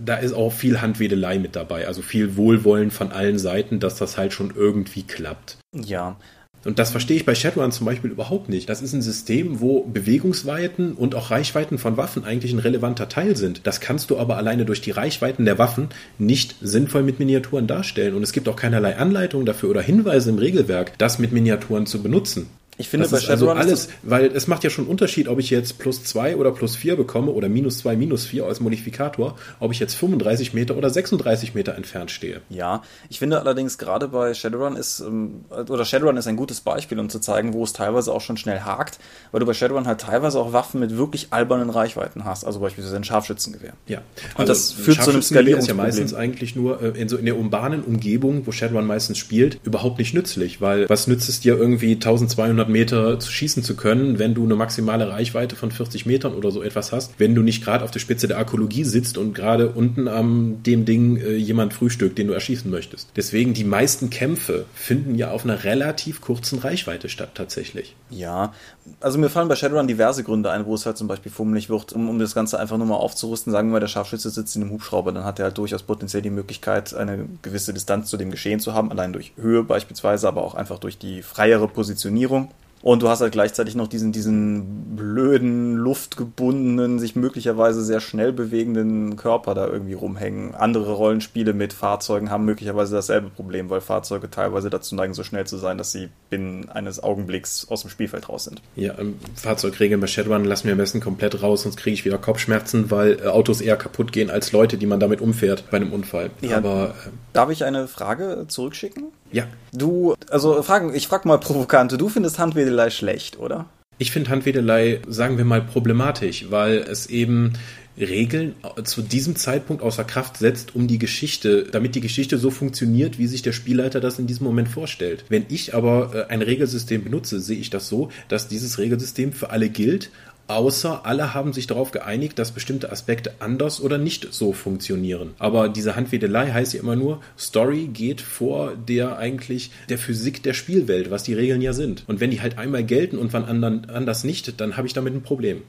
[0.04, 4.16] da ist auch viel Handwedelei mit dabei, also viel Wohlwollen von allen Seiten, dass das
[4.16, 5.58] halt schon irgendwie klappt.
[5.74, 6.16] Ja.
[6.64, 8.68] Und das verstehe ich bei Shadowrun zum Beispiel überhaupt nicht.
[8.68, 13.36] Das ist ein System, wo Bewegungsweiten und auch Reichweiten von Waffen eigentlich ein relevanter Teil
[13.36, 13.66] sind.
[13.66, 15.88] Das kannst du aber alleine durch die Reichweiten der Waffen
[16.18, 18.14] nicht sinnvoll mit Miniaturen darstellen.
[18.14, 22.00] Und es gibt auch keinerlei Anleitung dafür oder Hinweise im Regelwerk, das mit Miniaturen zu
[22.00, 22.48] benutzen.
[22.82, 25.38] Ich finde das bei Shadowrun also alles, weil es macht ja schon einen Unterschied, ob
[25.38, 29.36] ich jetzt plus 2 oder plus 4 bekomme oder minus 2, minus 4 als Modifikator,
[29.60, 32.40] ob ich jetzt 35 Meter oder 36 Meter entfernt stehe.
[32.50, 36.98] Ja, ich finde allerdings gerade bei Shadowrun ist, ähm, oder Shadowrun ist ein gutes Beispiel,
[36.98, 38.98] um zu zeigen, wo es teilweise auch schon schnell hakt,
[39.30, 42.96] weil du bei Shadowrun halt teilweise auch Waffen mit wirklich albernen Reichweiten hast, also beispielsweise
[42.96, 43.74] ein Scharfschützengewehr.
[43.86, 43.98] Ja.
[44.34, 45.58] Also Und das führt zu einem Skalierungsproblem.
[45.60, 49.18] ist ja meistens eigentlich nur äh, in so in der urbanen Umgebung, wo Shadowrun meistens
[49.18, 53.76] spielt, überhaupt nicht nützlich, weil was nützt es dir irgendwie 1200 Meter zu schießen zu
[53.76, 57.42] können, wenn du eine maximale Reichweite von 40 Metern oder so etwas hast, wenn du
[57.42, 61.34] nicht gerade auf der Spitze der Arkologie sitzt und gerade unten am dem Ding äh,
[61.34, 63.10] jemand frühstückt, den du erschießen möchtest.
[63.16, 67.94] Deswegen die meisten Kämpfe finden ja auf einer relativ kurzen Reichweite statt tatsächlich.
[68.10, 68.52] Ja,
[69.00, 71.92] also mir fallen bei Shadowrun diverse Gründe ein, wo es halt zum Beispiel fummelig wird,
[71.92, 73.52] um, um das Ganze einfach nur mal aufzurüsten.
[73.52, 76.22] Sagen wir mal, der Scharfschütze sitzt in einem Hubschrauber, dann hat er halt durchaus potenziell
[76.22, 80.42] die Möglichkeit, eine gewisse Distanz zu dem Geschehen zu haben, allein durch Höhe beispielsweise, aber
[80.42, 82.50] auch einfach durch die freiere Positionierung.
[82.82, 89.16] Und du hast halt gleichzeitig noch diesen, diesen blöden, luftgebundenen, sich möglicherweise sehr schnell bewegenden
[89.16, 90.54] Körper da irgendwie rumhängen.
[90.56, 95.46] Andere Rollenspiele mit Fahrzeugen haben möglicherweise dasselbe Problem, weil Fahrzeuge teilweise dazu neigen, so schnell
[95.46, 98.60] zu sein, dass sie binnen eines Augenblicks aus dem Spielfeld raus sind.
[98.74, 102.18] Ja, ähm, Fahrzeugregeln bei Shadowrun lassen wir am besten komplett raus, sonst kriege ich wieder
[102.18, 105.92] Kopfschmerzen, weil äh, Autos eher kaputt gehen als Leute, die man damit umfährt bei einem
[105.92, 106.30] Unfall.
[106.40, 109.11] Ja, Aber äh, darf ich eine Frage zurückschicken?
[109.32, 109.46] Ja.
[109.72, 113.66] Du, also fragen, ich frag mal provokante, du findest Handwedelei schlecht, oder?
[113.98, 117.54] Ich finde Handwedelei, sagen wir mal, problematisch, weil es eben
[117.98, 123.18] Regeln zu diesem Zeitpunkt außer Kraft setzt, um die Geschichte, damit die Geschichte so funktioniert,
[123.18, 125.24] wie sich der Spielleiter das in diesem Moment vorstellt.
[125.28, 129.50] Wenn ich aber äh, ein Regelsystem benutze, sehe ich das so, dass dieses Regelsystem für
[129.50, 130.10] alle gilt,
[130.48, 135.34] außer alle haben sich darauf geeinigt, dass bestimmte Aspekte anders oder nicht so funktionieren.
[135.38, 140.54] Aber diese Handwedelei heißt ja immer nur, Story geht vor der eigentlich der Physik der
[140.54, 142.04] Spielwelt, was die Regeln ja sind.
[142.06, 145.14] Und wenn die halt einmal gelten und wann anderen, anders nicht, dann habe ich damit
[145.14, 145.62] ein Problem.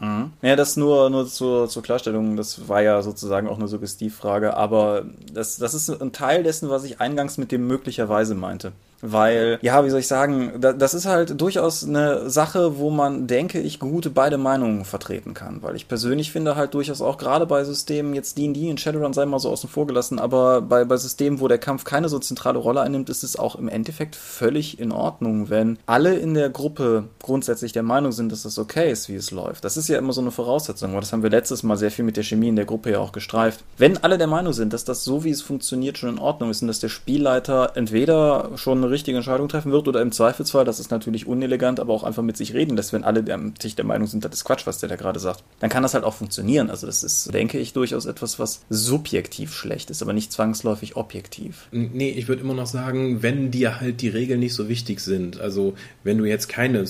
[0.00, 0.30] Mhm.
[0.42, 5.06] Ja, das nur, nur zur, zur Klarstellung, das war ja sozusagen auch eine Suggestivfrage, aber
[5.32, 8.72] das, das ist ein Teil dessen, was ich eingangs mit dem möglicherweise meinte.
[9.00, 13.60] Weil, ja, wie soll ich sagen, das ist halt durchaus eine Sache, wo man, denke
[13.60, 15.62] ich, gute beide Meinungen vertreten kann.
[15.62, 19.26] Weil ich persönlich finde halt durchaus auch gerade bei Systemen, jetzt D&D und Shadowrun sei
[19.26, 22.58] mal so außen vor gelassen, aber bei, bei Systemen, wo der Kampf keine so zentrale
[22.58, 27.04] Rolle einnimmt, ist es auch im Endeffekt völlig in Ordnung, wenn alle in der Gruppe
[27.22, 29.64] grundsätzlich der Meinung sind, dass das okay ist, wie es läuft.
[29.64, 32.04] Das ist ja immer so eine Voraussetzung, aber das haben wir letztes Mal sehr viel
[32.04, 33.64] mit der Chemie in der Gruppe ja auch gestreift.
[33.76, 36.62] Wenn alle der Meinung sind, dass das so, wie es funktioniert, schon in Ordnung ist
[36.62, 40.90] und dass der Spielleiter entweder schon richtige Entscheidung treffen wird oder im Zweifelsfall, das ist
[40.90, 43.24] natürlich unelegant, aber auch einfach mit sich reden lässt, wenn alle
[43.60, 45.94] sich der Meinung sind, das ist Quatsch, was der da gerade sagt, dann kann das
[45.94, 46.70] halt auch funktionieren.
[46.70, 51.68] Also das ist, denke ich, durchaus etwas, was subjektiv schlecht ist, aber nicht zwangsläufig objektiv.
[51.72, 55.40] Nee, ich würde immer noch sagen, wenn dir halt die Regeln nicht so wichtig sind,
[55.40, 55.74] also
[56.04, 56.86] wenn du jetzt keine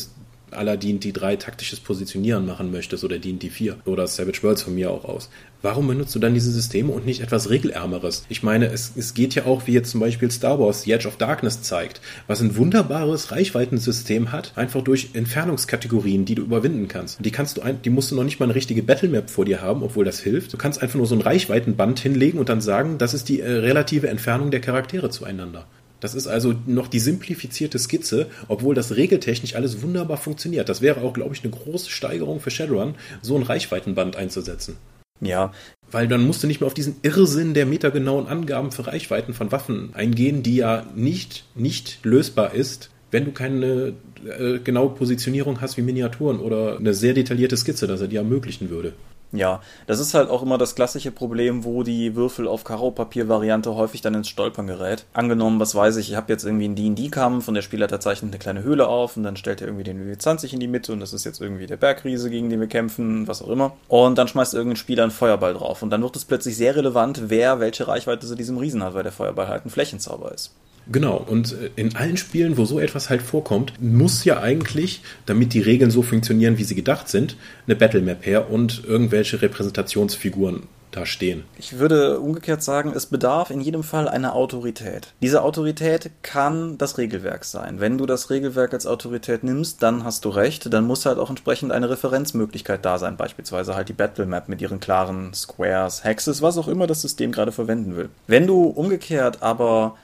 [0.51, 4.91] Aladdin die drei taktisches Positionieren machen möchtest oder die 4 oder Savage Worlds von mir
[4.91, 5.31] auch aus.
[5.61, 8.25] Warum benutzt du dann diese Systeme und nicht etwas regelärmeres?
[8.29, 11.09] Ich meine, es, es geht ja auch, wie jetzt zum Beispiel Star Wars The Edge
[11.09, 17.25] of Darkness zeigt, was ein wunderbares Reichweitensystem hat, einfach durch Entfernungskategorien, die du überwinden kannst.
[17.25, 19.61] Die kannst du, ein, die musst du noch nicht mal eine richtige Battlemap vor dir
[19.61, 20.53] haben, obwohl das hilft.
[20.53, 23.51] Du kannst einfach nur so ein Reichweitenband hinlegen und dann sagen, das ist die äh,
[23.51, 25.67] relative Entfernung der Charaktere zueinander.
[26.01, 30.69] Das ist also noch die simplifizierte Skizze, obwohl das regeltechnisch alles wunderbar funktioniert.
[30.69, 34.77] Das wäre auch, glaube ich, eine große Steigerung für Shadowrun, so ein Reichweitenband einzusetzen.
[35.21, 35.53] Ja.
[35.91, 39.51] Weil dann musst du nicht mehr auf diesen Irrsinn der metergenauen Angaben für Reichweiten von
[39.51, 43.95] Waffen eingehen, die ja nicht, nicht lösbar ist, wenn du keine
[44.25, 48.71] äh, genaue Positionierung hast wie Miniaturen oder eine sehr detaillierte Skizze, dass er die ermöglichen
[48.71, 48.93] würde.
[49.31, 54.01] Ja, das ist halt auch immer das klassische Problem, wo die Würfel auf Karo-Papier-Variante häufig
[54.01, 55.05] dann ins Stolpern gerät.
[55.13, 58.39] Angenommen, was weiß ich, ich habe jetzt irgendwie einen D&D-Kampf und der Spielleiter zeichnet eine
[58.39, 61.13] kleine Höhle auf und dann stellt er irgendwie den W20 in die Mitte und das
[61.13, 63.77] ist jetzt irgendwie der Bergriese, gegen den wir kämpfen, was auch immer.
[63.89, 67.25] Und dann schmeißt irgendein Spieler einen Feuerball drauf und dann wird es plötzlich sehr relevant,
[67.27, 70.55] wer welche Reichweite zu diesem Riesen hat, weil der Feuerball halt ein Flächenzauber ist.
[70.91, 75.53] Genau, und äh, in allen Spielen, wo so etwas halt vorkommt, muss ja eigentlich, damit
[75.53, 77.37] die Regeln so funktionieren, wie sie gedacht sind,
[77.67, 81.45] eine Battlemap her und irgendwelche Repräsentationsfiguren da stehen.
[81.59, 85.13] Ich würde umgekehrt sagen, es bedarf in jedem Fall einer Autorität.
[85.21, 87.81] Diese Autorität kann das Regelwerk sein.
[87.81, 91.31] Wenn du das Regelwerk als Autorität nimmst, dann hast du recht, dann muss halt auch
[91.31, 96.59] entsprechend eine Referenzmöglichkeit da sein, beispielsweise halt die Battlemap mit ihren klaren Squares, Hexes, was
[96.59, 98.09] auch immer das System gerade verwenden will.
[98.27, 99.97] Wenn du umgekehrt aber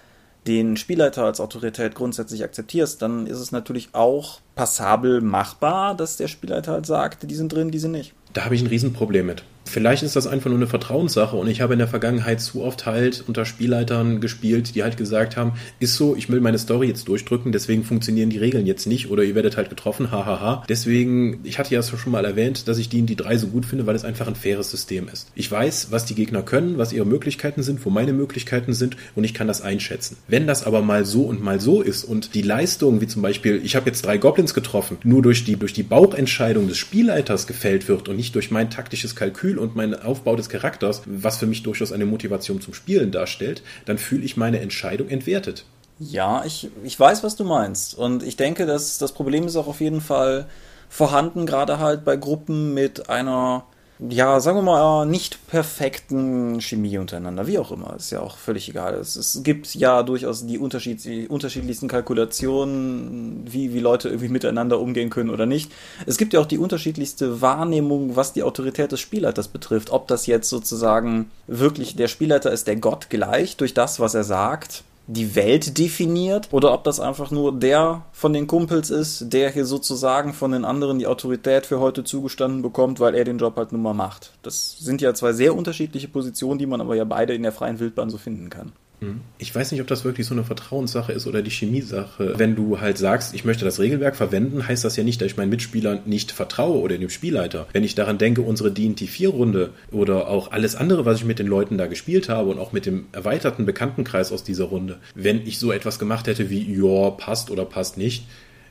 [0.46, 6.28] den Spielleiter als Autorität grundsätzlich akzeptierst, dann ist es natürlich auch passabel machbar, dass der
[6.28, 8.14] Spielleiter halt sagt, die sind drin, die sind nicht.
[8.32, 9.44] Da habe ich ein Riesenproblem mit.
[9.64, 12.86] Vielleicht ist das einfach nur eine Vertrauenssache und ich habe in der Vergangenheit zu oft
[12.86, 17.08] halt unter Spielleitern gespielt, die halt gesagt haben, ist so, ich will meine Story jetzt
[17.08, 20.64] durchdrücken, deswegen funktionieren die Regeln jetzt nicht oder ihr werdet halt getroffen, hahaha.
[20.68, 23.66] Deswegen, ich hatte ja schon mal erwähnt, dass ich die in die drei so gut
[23.66, 25.28] finde, weil es einfach ein faires System ist.
[25.34, 29.24] Ich weiß, was die Gegner können, was ihre Möglichkeiten sind, wo meine Möglichkeiten sind und
[29.24, 30.16] ich kann das einschätzen.
[30.28, 33.60] Wenn das aber mal so und mal so ist und die Leistung, wie zum Beispiel,
[33.64, 37.88] ich habe jetzt drei Goblins getroffen, nur durch die, durch die Bauchentscheidung des Spielleiters gefällt
[37.88, 41.46] wird und nicht durch mein taktisches Kalkül Gefühl und mein Aufbau des Charakters, was für
[41.46, 45.64] mich durchaus eine Motivation zum Spielen darstellt, dann fühle ich meine Entscheidung entwertet.
[45.98, 47.94] Ja, ich, ich weiß, was du meinst.
[47.96, 50.46] Und ich denke, dass das Problem ist auch auf jeden Fall
[50.88, 53.64] vorhanden, gerade halt bei Gruppen mit einer
[54.00, 58.68] ja, sagen wir mal, nicht perfekten Chemie untereinander, wie auch immer, ist ja auch völlig
[58.68, 58.94] egal.
[58.94, 64.80] Es, es gibt ja durchaus die, Unterschied, die unterschiedlichsten Kalkulationen, wie, wie Leute irgendwie miteinander
[64.80, 65.70] umgehen können oder nicht.
[66.06, 69.90] Es gibt ja auch die unterschiedlichste Wahrnehmung, was die Autorität des Spielleiters betrifft.
[69.90, 74.24] Ob das jetzt sozusagen wirklich der Spielleiter ist, der Gott gleich durch das, was er
[74.24, 79.50] sagt, die Welt definiert oder ob das einfach nur der von den Kumpels ist, der
[79.50, 83.56] hier sozusagen von den anderen die Autorität für heute zugestanden bekommt, weil er den Job
[83.56, 84.32] halt nun mal macht.
[84.42, 87.80] Das sind ja zwei sehr unterschiedliche Positionen, die man aber ja beide in der freien
[87.80, 88.72] Wildbahn so finden kann.
[89.00, 89.20] Mhm.
[89.38, 92.34] Ich weiß nicht, ob das wirklich so eine Vertrauenssache ist oder die Chemiesache.
[92.36, 95.36] Wenn du halt sagst, ich möchte das Regelwerk verwenden, heißt das ja nicht, dass ich
[95.36, 97.66] meinen Mitspielern nicht vertraue oder dem Spielleiter.
[97.72, 101.38] Wenn ich daran denke, unsere D&T 4 Runde oder auch alles andere, was ich mit
[101.38, 105.46] den Leuten da gespielt habe und auch mit dem erweiterten Bekanntenkreis aus dieser Runde, wenn
[105.46, 108.26] ich so etwas gemacht hätte wie, ja, passt oder passt nicht,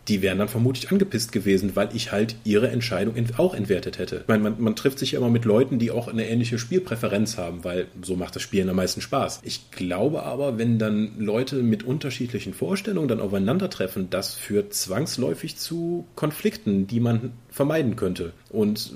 [0.08, 4.18] die wären dann vermutlich angepisst gewesen, weil ich halt ihre Entscheidung auch entwertet hätte.
[4.22, 7.38] Ich meine, man, man trifft sich ja immer mit Leuten, die auch eine ähnliche Spielpräferenz
[7.38, 9.42] haben, weil so macht das Spielen am meisten Spaß.
[9.44, 16.06] Ich glaube aber, wenn dann Leute mit unterschiedlichen Vorstellungen dann aufeinandertreffen, das führt zwangsläufig zu
[16.16, 18.34] Konflikten, die man vermeiden könnte.
[18.50, 18.92] Und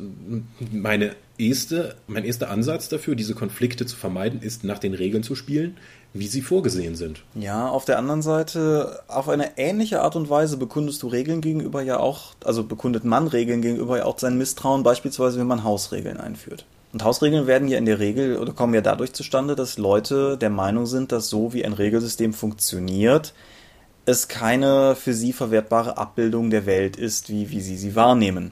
[0.71, 5.35] meine erste, mein erster Ansatz dafür, diese Konflikte zu vermeiden, ist nach den Regeln zu
[5.35, 5.77] spielen,
[6.13, 7.23] wie sie vorgesehen sind.
[7.35, 11.81] Ja, auf der anderen Seite, auf eine ähnliche Art und Weise bekundest du Regeln gegenüber
[11.81, 16.17] ja auch, also bekundet man Regeln gegenüber ja auch sein Misstrauen, beispielsweise wenn man Hausregeln
[16.17, 16.65] einführt.
[16.93, 20.49] Und Hausregeln werden ja in der Regel oder kommen ja dadurch zustande, dass Leute der
[20.49, 23.33] Meinung sind, dass so wie ein Regelsystem funktioniert,
[24.05, 28.51] es keine für sie verwertbare Abbildung der Welt ist, wie, wie sie sie wahrnehmen.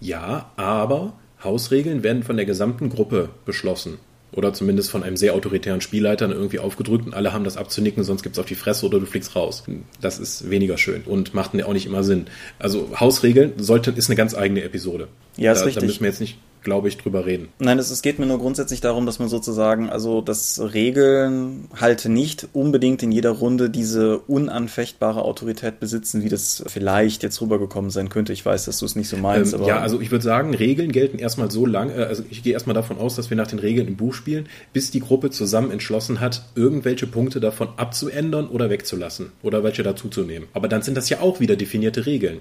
[0.00, 3.98] Ja, aber Hausregeln werden von der gesamten Gruppe beschlossen.
[4.32, 8.22] Oder zumindest von einem sehr autoritären Spielleiter irgendwie aufgedrückt und alle haben das abzunicken, sonst
[8.22, 9.64] gibt's auf die Fresse oder du fliegst raus.
[10.00, 12.26] Das ist weniger schön und macht auch nicht immer Sinn.
[12.58, 15.08] Also Hausregeln sollte, ist eine ganz eigene Episode.
[15.36, 15.80] Ja, ist da, richtig.
[15.82, 17.48] Da müssen wir jetzt nicht glaube ich, drüber reden.
[17.58, 22.04] Nein, es, es geht mir nur grundsätzlich darum, dass man sozusagen, also dass Regeln halt
[22.06, 28.08] nicht unbedingt in jeder Runde diese unanfechtbare Autorität besitzen, wie das vielleicht jetzt rübergekommen sein
[28.08, 28.32] könnte.
[28.32, 29.54] Ich weiß, dass du es nicht so meinst.
[29.54, 32.52] Ähm, ja, also ich würde sagen, Regeln gelten erstmal so lange, äh, also ich gehe
[32.52, 35.70] erstmal davon aus, dass wir nach den Regeln im Buch spielen, bis die Gruppe zusammen
[35.70, 40.48] entschlossen hat, irgendwelche Punkte davon abzuändern oder wegzulassen oder welche dazuzunehmen.
[40.52, 42.38] Aber dann sind das ja auch wieder definierte Regeln,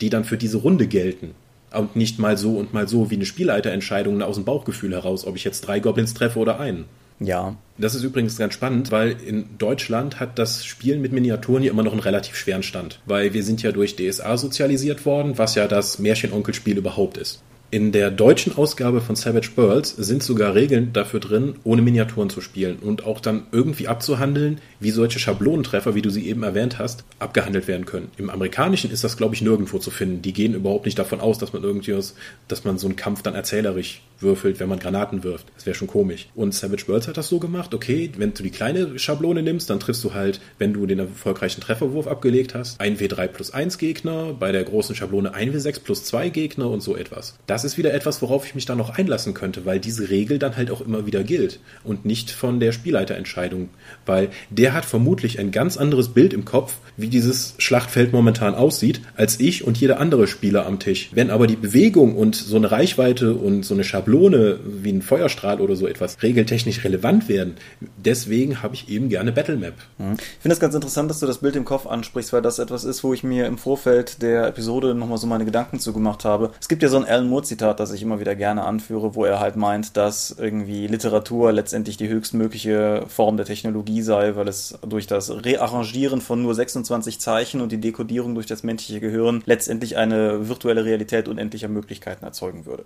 [0.00, 1.34] die dann für diese Runde gelten
[1.76, 5.36] und nicht mal so und mal so wie eine Spielleiterentscheidung aus dem Bauchgefühl heraus, ob
[5.36, 6.84] ich jetzt drei Goblins treffe oder einen.
[7.20, 7.56] Ja.
[7.78, 11.82] Das ist übrigens ganz spannend, weil in Deutschland hat das Spielen mit Miniaturen hier immer
[11.82, 13.00] noch einen relativ schweren Stand.
[13.06, 17.42] Weil wir sind ja durch DSA sozialisiert worden, was ja das Märchenonkelspiel überhaupt ist.
[17.76, 22.40] In der deutschen Ausgabe von Savage Worlds sind sogar Regeln dafür drin, ohne Miniaturen zu
[22.40, 27.04] spielen und auch dann irgendwie abzuhandeln, wie solche Schablonentreffer, wie du sie eben erwähnt hast,
[27.18, 28.10] abgehandelt werden können.
[28.16, 30.22] Im amerikanischen ist das, glaube ich, nirgendwo zu finden.
[30.22, 32.14] Die gehen überhaupt nicht davon aus, dass man irgendwas,
[32.48, 35.46] dass man so einen Kampf dann erzählerisch würfelt, wenn man Granaten wirft.
[35.54, 36.28] Das wäre schon komisch.
[36.34, 39.80] Und Savage Worlds hat das so gemacht, okay, wenn du die kleine Schablone nimmst, dann
[39.80, 44.34] triffst du halt, wenn du den erfolgreichen Trefferwurf abgelegt hast, ein W3 plus 1 Gegner,
[44.38, 47.34] bei der großen Schablone ein W6 plus 2 Gegner und so etwas.
[47.46, 50.56] Das ist wieder etwas, worauf ich mich dann noch einlassen könnte, weil diese Regel dann
[50.56, 53.68] halt auch immer wieder gilt und nicht von der Spielleiterentscheidung,
[54.04, 59.00] weil der hat vermutlich ein ganz anderes Bild im Kopf, wie dieses Schlachtfeld momentan aussieht,
[59.16, 61.10] als ich und jeder andere Spieler am Tisch.
[61.12, 65.60] Wenn aber die Bewegung und so eine Reichweite und so eine Schablone wie ein Feuerstrahl
[65.60, 67.56] oder so etwas regeltechnisch relevant werden,
[67.96, 69.74] deswegen habe ich eben gerne Battlemap.
[69.98, 70.14] Mhm.
[70.14, 72.84] Ich finde es ganz interessant, dass du das Bild im Kopf ansprichst, weil das etwas
[72.84, 76.50] ist, wo ich mir im Vorfeld der Episode nochmal so meine Gedanken zu gemacht habe.
[76.60, 79.40] Es gibt ja so ein Alan Moore-Zitat, das ich immer wieder gerne anführe, wo er
[79.40, 85.06] halt meint, dass irgendwie Literatur letztendlich die höchstmögliche Form der Technologie sei, weil es durch
[85.06, 90.48] das Rearrangieren von nur 26 Zeichen und die Dekodierung durch das menschliche Gehirn letztendlich eine
[90.48, 92.84] virtuelle Realität unendlicher Möglichkeiten erzeugen würde.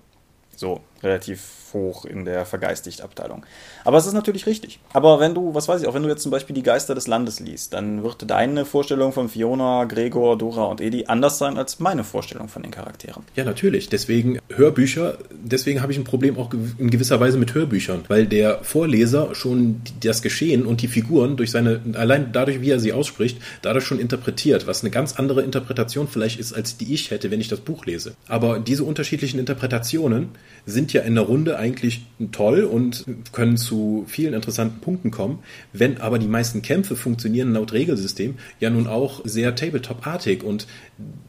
[0.61, 3.45] So, relativ hoch in der Vergeistigt-Abteilung.
[3.85, 4.81] Aber es ist natürlich richtig.
[4.93, 7.07] Aber wenn du, was weiß ich, auch wenn du jetzt zum Beispiel die Geister des
[7.07, 11.81] Landes liest, dann wird deine Vorstellung von Fiona, Gregor, Dora und Edi anders sein als
[11.81, 13.23] meine Vorstellung von den Charakteren.
[13.37, 13.89] Ja, natürlich.
[13.89, 18.63] Deswegen Hörbücher, deswegen habe ich ein Problem auch in gewisser Weise mit Hörbüchern, weil der
[18.63, 23.39] Vorleser schon das Geschehen und die Figuren durch seine, allein dadurch, wie er sie ausspricht,
[23.63, 27.41] dadurch schon interpretiert, was eine ganz andere Interpretation vielleicht ist, als die ich hätte, wenn
[27.41, 28.15] ich das Buch lese.
[28.29, 30.29] Aber diese unterschiedlichen Interpretationen
[30.67, 35.41] sind ja in der Runde eigentlich toll und können zu vielen interessanten Punkten kommen.
[35.73, 40.67] Wenn aber die meisten Kämpfe funktionieren laut Regelsystem ja nun auch sehr Tabletop-artig und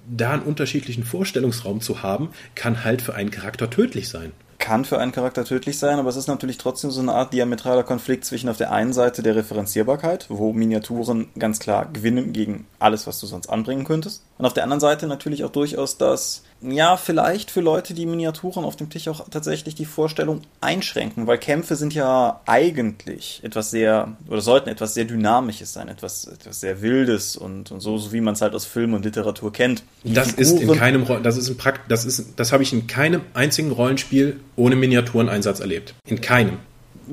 [0.10, 5.00] da einen unterschiedlichen Vorstellungsraum zu haben, kann halt für einen Charakter tödlich sein kann für
[5.00, 8.48] einen Charakter tödlich sein, aber es ist natürlich trotzdem so eine Art diametraler Konflikt zwischen
[8.48, 13.26] auf der einen Seite der Referenzierbarkeit, wo Miniaturen ganz klar gewinnen gegen alles, was du
[13.26, 17.62] sonst anbringen könntest, und auf der anderen Seite natürlich auch durchaus das, ja, vielleicht für
[17.62, 22.42] Leute, die Miniaturen auf dem Tisch auch tatsächlich die Vorstellung einschränken, weil Kämpfe sind ja
[22.48, 27.82] eigentlich etwas sehr, oder sollten etwas sehr Dynamisches sein, etwas, etwas sehr Wildes und, und
[27.82, 29.84] so, so wie man es halt aus Film und Literatur kennt.
[30.04, 32.74] Die das Figuren, ist in keinem, das ist ein Prakt, das ist, das habe ich
[32.74, 35.94] in keinem einzigen Rollenspiel ohne Miniatureneinsatz erlebt.
[36.08, 36.58] In keinem.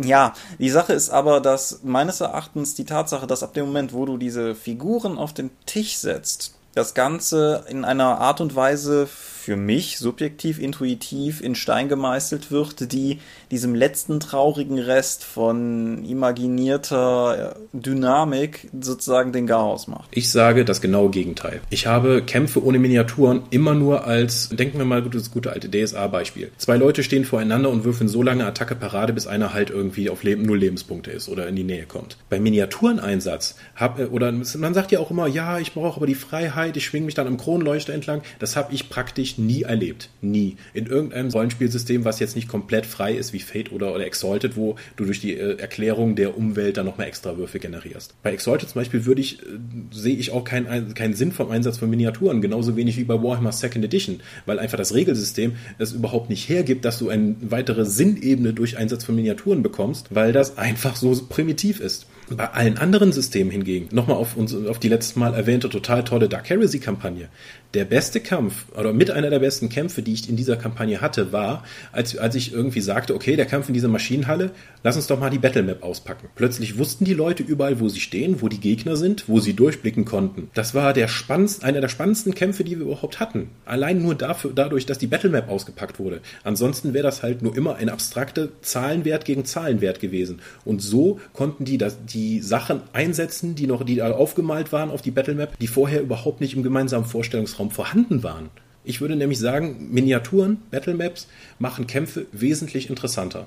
[0.02, 4.06] Ja, die Sache ist aber, dass meines Erachtens die Tatsache, dass ab dem Moment, wo
[4.06, 9.08] du diese Figuren auf den Tisch setzt, das Ganze in einer Art und Weise
[9.48, 13.18] für mich subjektiv, intuitiv in Stein gemeißelt wird, die
[13.50, 20.10] diesem letzten traurigen Rest von imaginierter Dynamik sozusagen den Garaus macht.
[20.10, 21.62] Ich sage das genaue Gegenteil.
[21.70, 26.50] Ich habe Kämpfe ohne Miniaturen immer nur als, denken wir mal das gute alte DSA-Beispiel.
[26.58, 30.24] Zwei Leute stehen voreinander und würfeln so lange Attacke Parade, bis einer halt irgendwie auf
[30.24, 32.18] Leben, null Lebenspunkte ist oder in die Nähe kommt.
[32.28, 36.76] Beim Miniatureneinsatz hab, oder man sagt ja auch immer, ja, ich brauche aber die Freiheit,
[36.76, 38.20] ich schwinge mich dann im Kronleuchter entlang.
[38.40, 40.10] Das habe ich praktisch nie erlebt.
[40.20, 40.56] Nie.
[40.74, 44.76] In irgendeinem Rollenspielsystem, was jetzt nicht komplett frei ist wie Fate oder, oder Exalted, wo
[44.96, 48.14] du durch die äh, Erklärung der Umwelt dann nochmal extra Würfe generierst.
[48.22, 49.46] Bei Exalted zum Beispiel würde ich, äh,
[49.90, 53.52] sehe ich auch keinen keinen Sinn vom Einsatz von Miniaturen, genauso wenig wie bei Warhammer
[53.52, 58.52] Second Edition, weil einfach das Regelsystem es überhaupt nicht hergibt, dass du eine weitere Sinnebene
[58.52, 62.06] durch Einsatz von Miniaturen bekommst, weil das einfach so primitiv ist.
[62.30, 66.50] Bei allen anderen Systemen hingegen, nochmal auf, auf die letztes Mal erwähnte total tolle Dark
[66.50, 67.28] Heresy-Kampagne,
[67.74, 71.32] der beste Kampf oder mit einer der besten Kämpfe, die ich in dieser Kampagne hatte,
[71.32, 74.52] war, als, als ich irgendwie sagte, okay, der Kampf in dieser Maschinenhalle,
[74.82, 76.28] lass uns doch mal die Battlemap auspacken.
[76.34, 80.06] Plötzlich wussten die Leute überall, wo sie stehen, wo die Gegner sind, wo sie durchblicken
[80.06, 80.50] konnten.
[80.54, 83.50] Das war der spannendste, einer der spannendsten Kämpfe, die wir überhaupt hatten.
[83.66, 86.20] Allein nur dafür, dadurch, dass die Battlemap ausgepackt wurde.
[86.44, 90.40] Ansonsten wäre das halt nur immer ein abstrakter Zahlenwert gegen Zahlenwert gewesen.
[90.64, 95.10] Und so konnten die das, die Sachen einsetzen, die noch, die aufgemalt waren auf die
[95.10, 98.50] Battlemap, die vorher überhaupt nicht im gemeinsamen Vorstellungsraum Bildungsraum vorhanden waren.
[98.84, 101.28] Ich würde nämlich sagen, Miniaturen, Battlemaps
[101.58, 103.46] machen Kämpfe wesentlich interessanter.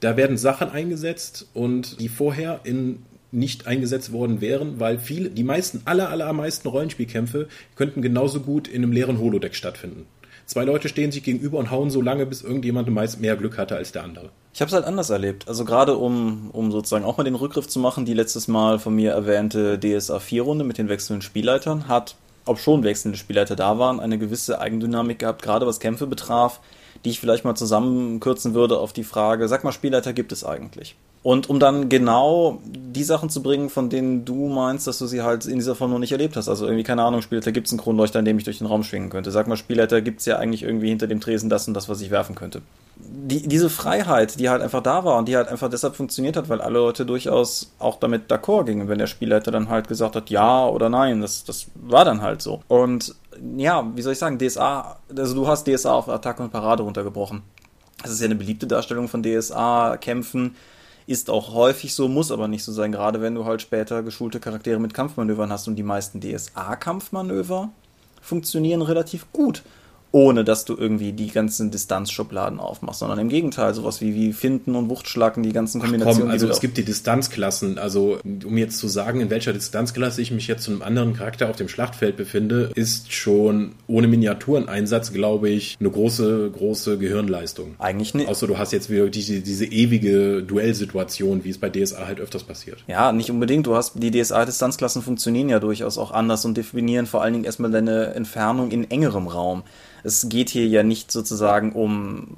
[0.00, 5.42] Da werden Sachen eingesetzt und die vorher in nicht eingesetzt worden wären, weil viele, die
[5.42, 10.06] meisten, aller, allermeisten Rollenspielkämpfe könnten genauso gut in einem leeren Holodeck stattfinden.
[10.46, 13.74] Zwei Leute stehen sich gegenüber und hauen so lange, bis irgendjemand meist mehr Glück hatte
[13.76, 14.30] als der andere.
[14.52, 15.48] Ich habe es halt anders erlebt.
[15.48, 18.94] Also gerade um, um sozusagen auch mal den Rückgriff zu machen, die letztes Mal von
[18.94, 22.14] mir erwähnte DSA 4-Runde mit den wechselnden Spielleitern hat
[22.44, 26.60] ob schon wechselnde Spielleiter da waren, eine gewisse Eigendynamik gehabt, gerade was Kämpfe betraf,
[27.04, 30.96] die ich vielleicht mal zusammenkürzen würde auf die Frage, sag mal, Spielleiter gibt es eigentlich?
[31.22, 35.22] Und um dann genau die Sachen zu bringen, von denen du meinst, dass du sie
[35.22, 36.50] halt in dieser Form noch nicht erlebt hast.
[36.50, 38.82] Also irgendwie, keine Ahnung, Spielleiter gibt es einen Kronleuchter, in dem ich durch den Raum
[38.84, 39.30] schwingen könnte.
[39.30, 42.02] Sag mal, Spielleiter gibt es ja eigentlich irgendwie hinter dem Tresen das und das, was
[42.02, 42.60] ich werfen könnte
[43.16, 46.48] die, diese Freiheit, die halt einfach da war und die halt einfach deshalb funktioniert hat,
[46.48, 50.30] weil alle Leute durchaus auch damit d'accord gingen, wenn der Spielleiter dann halt gesagt hat,
[50.30, 52.62] ja oder nein, das, das war dann halt so.
[52.68, 53.14] Und
[53.56, 57.42] ja, wie soll ich sagen, DSA, also du hast DSA auf Attacke und Parade runtergebrochen.
[58.02, 60.56] Das ist ja eine beliebte Darstellung von DSA-Kämpfen,
[61.06, 64.40] ist auch häufig so, muss aber nicht so sein, gerade wenn du halt später geschulte
[64.40, 67.70] Charaktere mit Kampfmanövern hast und die meisten DSA-Kampfmanöver
[68.20, 69.62] funktionieren relativ gut
[70.14, 74.76] ohne dass du irgendwie die ganzen Distanzschubladen aufmachst, sondern im Gegenteil, sowas wie, wie Finden
[74.76, 76.18] und Wuchtschlacken, die ganzen Kombinationen.
[76.18, 80.22] Ach komm, also es gibt die Distanzklassen, also um jetzt zu sagen, in welcher Distanzklasse
[80.22, 85.12] ich mich jetzt zu einem anderen Charakter auf dem Schlachtfeld befinde, ist schon ohne Miniatureneinsatz,
[85.12, 87.74] glaube ich, eine große, große Gehirnleistung.
[87.80, 88.28] Eigentlich nicht.
[88.28, 92.44] Außer du hast jetzt wieder diese, diese ewige Duellsituation, wie es bei DSA halt öfters
[92.44, 92.84] passiert.
[92.86, 93.66] Ja, nicht unbedingt.
[93.66, 97.72] Du hast, die DSA-Distanzklassen funktionieren ja durchaus auch anders und definieren vor allen Dingen erstmal
[97.72, 99.64] deine Entfernung in engerem Raum
[100.04, 102.36] es geht hier ja nicht sozusagen um,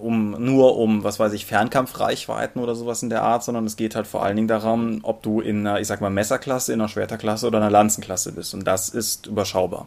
[0.00, 3.94] um nur um, was weiß ich, Fernkampfreichweiten oder sowas in der Art, sondern es geht
[3.94, 6.88] halt vor allen Dingen darum, ob du in einer, ich sag mal, Messerklasse, in einer
[6.88, 8.54] Schwerterklasse oder einer Lanzenklasse bist.
[8.54, 9.86] Und das ist überschaubar.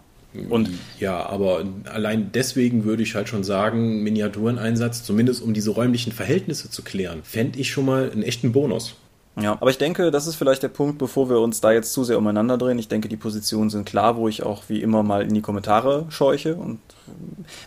[0.50, 0.70] Und
[1.00, 6.70] ja, aber allein deswegen würde ich halt schon sagen, Miniatureneinsatz, zumindest um diese räumlichen Verhältnisse
[6.70, 8.96] zu klären, fände ich schon mal einen echten Bonus.
[9.38, 12.06] Ja, aber ich denke, das ist vielleicht der Punkt, bevor wir uns da jetzt zu
[12.06, 12.80] sehr umeinander drehen.
[12.80, 16.06] Ich denke, die Positionen sind klar, wo ich auch wie immer mal in die Kommentare
[16.10, 16.56] scheuche.
[16.56, 16.80] Und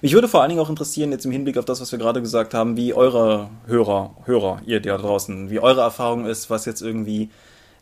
[0.00, 2.22] mich würde vor allen Dingen auch interessieren, jetzt im Hinblick auf das, was wir gerade
[2.22, 6.80] gesagt haben, wie eure Hörer, Hörer, ihr da draußen, wie eure Erfahrung ist, was jetzt
[6.80, 7.28] irgendwie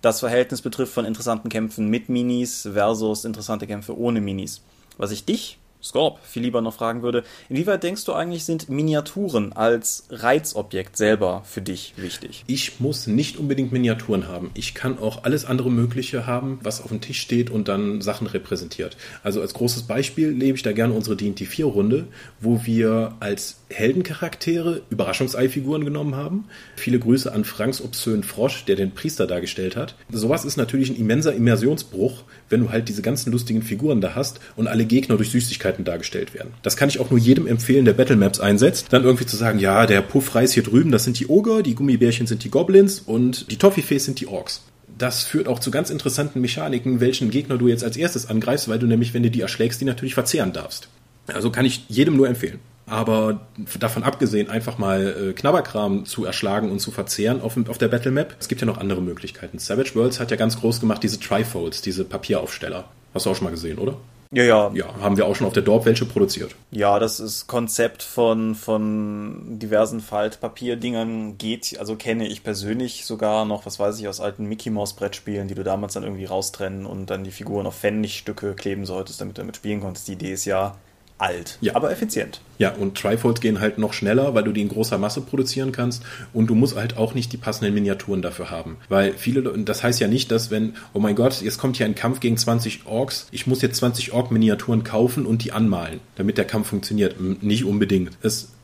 [0.02, 4.62] das Verhältnis betrifft von interessanten Kämpfen mit Minis versus interessante Kämpfe ohne Minis.
[4.98, 9.52] Was ich dich Scorp viel lieber noch fragen würde, inwieweit denkst du eigentlich, sind Miniaturen
[9.52, 12.44] als Reizobjekt selber für dich wichtig?
[12.46, 14.50] Ich muss nicht unbedingt Miniaturen haben.
[14.54, 18.26] Ich kann auch alles andere Mögliche haben, was auf dem Tisch steht und dann Sachen
[18.26, 18.96] repräsentiert.
[19.22, 22.08] Also als großes Beispiel lebe ich da gerne unsere D&T 4 Runde,
[22.40, 26.44] wo wir als Heldencharaktere Überraschungseifiguren genommen haben.
[26.76, 29.96] Viele Grüße an Franks obszön Frosch, der den Priester dargestellt hat.
[30.10, 34.40] Sowas ist natürlich ein immenser Immersionsbruch, wenn du halt diese ganzen lustigen Figuren da hast
[34.54, 36.52] und alle Gegner durch Süßigkeiten dargestellt werden.
[36.62, 38.86] Das kann ich auch nur jedem empfehlen, der Battlemaps einsetzt.
[38.90, 42.26] Dann irgendwie zu sagen, ja, der Puffreis hier drüben, das sind die Ogre, die Gummibärchen
[42.26, 44.62] sind die Goblins und die Toffifees sind die Orks
[44.98, 48.78] das führt auch zu ganz interessanten Mechaniken, welchen Gegner du jetzt als erstes angreifst, weil
[48.78, 50.88] du nämlich, wenn du die erschlägst, die natürlich verzehren darfst.
[51.26, 52.60] Also kann ich jedem nur empfehlen.
[52.86, 53.40] Aber
[53.78, 58.12] davon abgesehen, einfach mal äh, Knabberkram zu erschlagen und zu verzehren auf, auf der Battle
[58.12, 59.58] Map, es gibt ja noch andere Möglichkeiten.
[59.58, 62.84] Savage Worlds hat ja ganz groß gemacht diese Trifolds, diese Papieraufsteller.
[63.12, 63.96] Hast du auch schon mal gesehen, oder?
[64.32, 64.70] Ja, ja.
[64.74, 66.54] Ja, haben wir auch schon auf der Dorp welche produziert.
[66.70, 73.66] Ja, das ist Konzept von, von diversen Faltpapierdingern geht, also kenne ich persönlich sogar noch,
[73.66, 77.06] was weiß ich, aus alten Mickey Mouse Brettspielen, die du damals dann irgendwie raustrennen und
[77.06, 80.08] dann die Figuren auf Pfennigstücke kleben solltest, damit du damit spielen konntest.
[80.08, 80.76] Die Idee ist ja,
[81.18, 81.74] alt, ja.
[81.74, 82.40] aber effizient.
[82.58, 86.02] Ja, und Trifolds gehen halt noch schneller, weil du die in großer Masse produzieren kannst
[86.32, 88.76] und du musst halt auch nicht die passenden Miniaturen dafür haben.
[88.88, 91.94] Weil viele, das heißt ja nicht, dass wenn, oh mein Gott, jetzt kommt hier ein
[91.94, 96.44] Kampf gegen 20 Orks, ich muss jetzt 20 Ork-Miniaturen kaufen und die anmalen, damit der
[96.44, 97.20] Kampf funktioniert.
[97.20, 98.16] Nicht unbedingt.
[98.22, 98.55] Es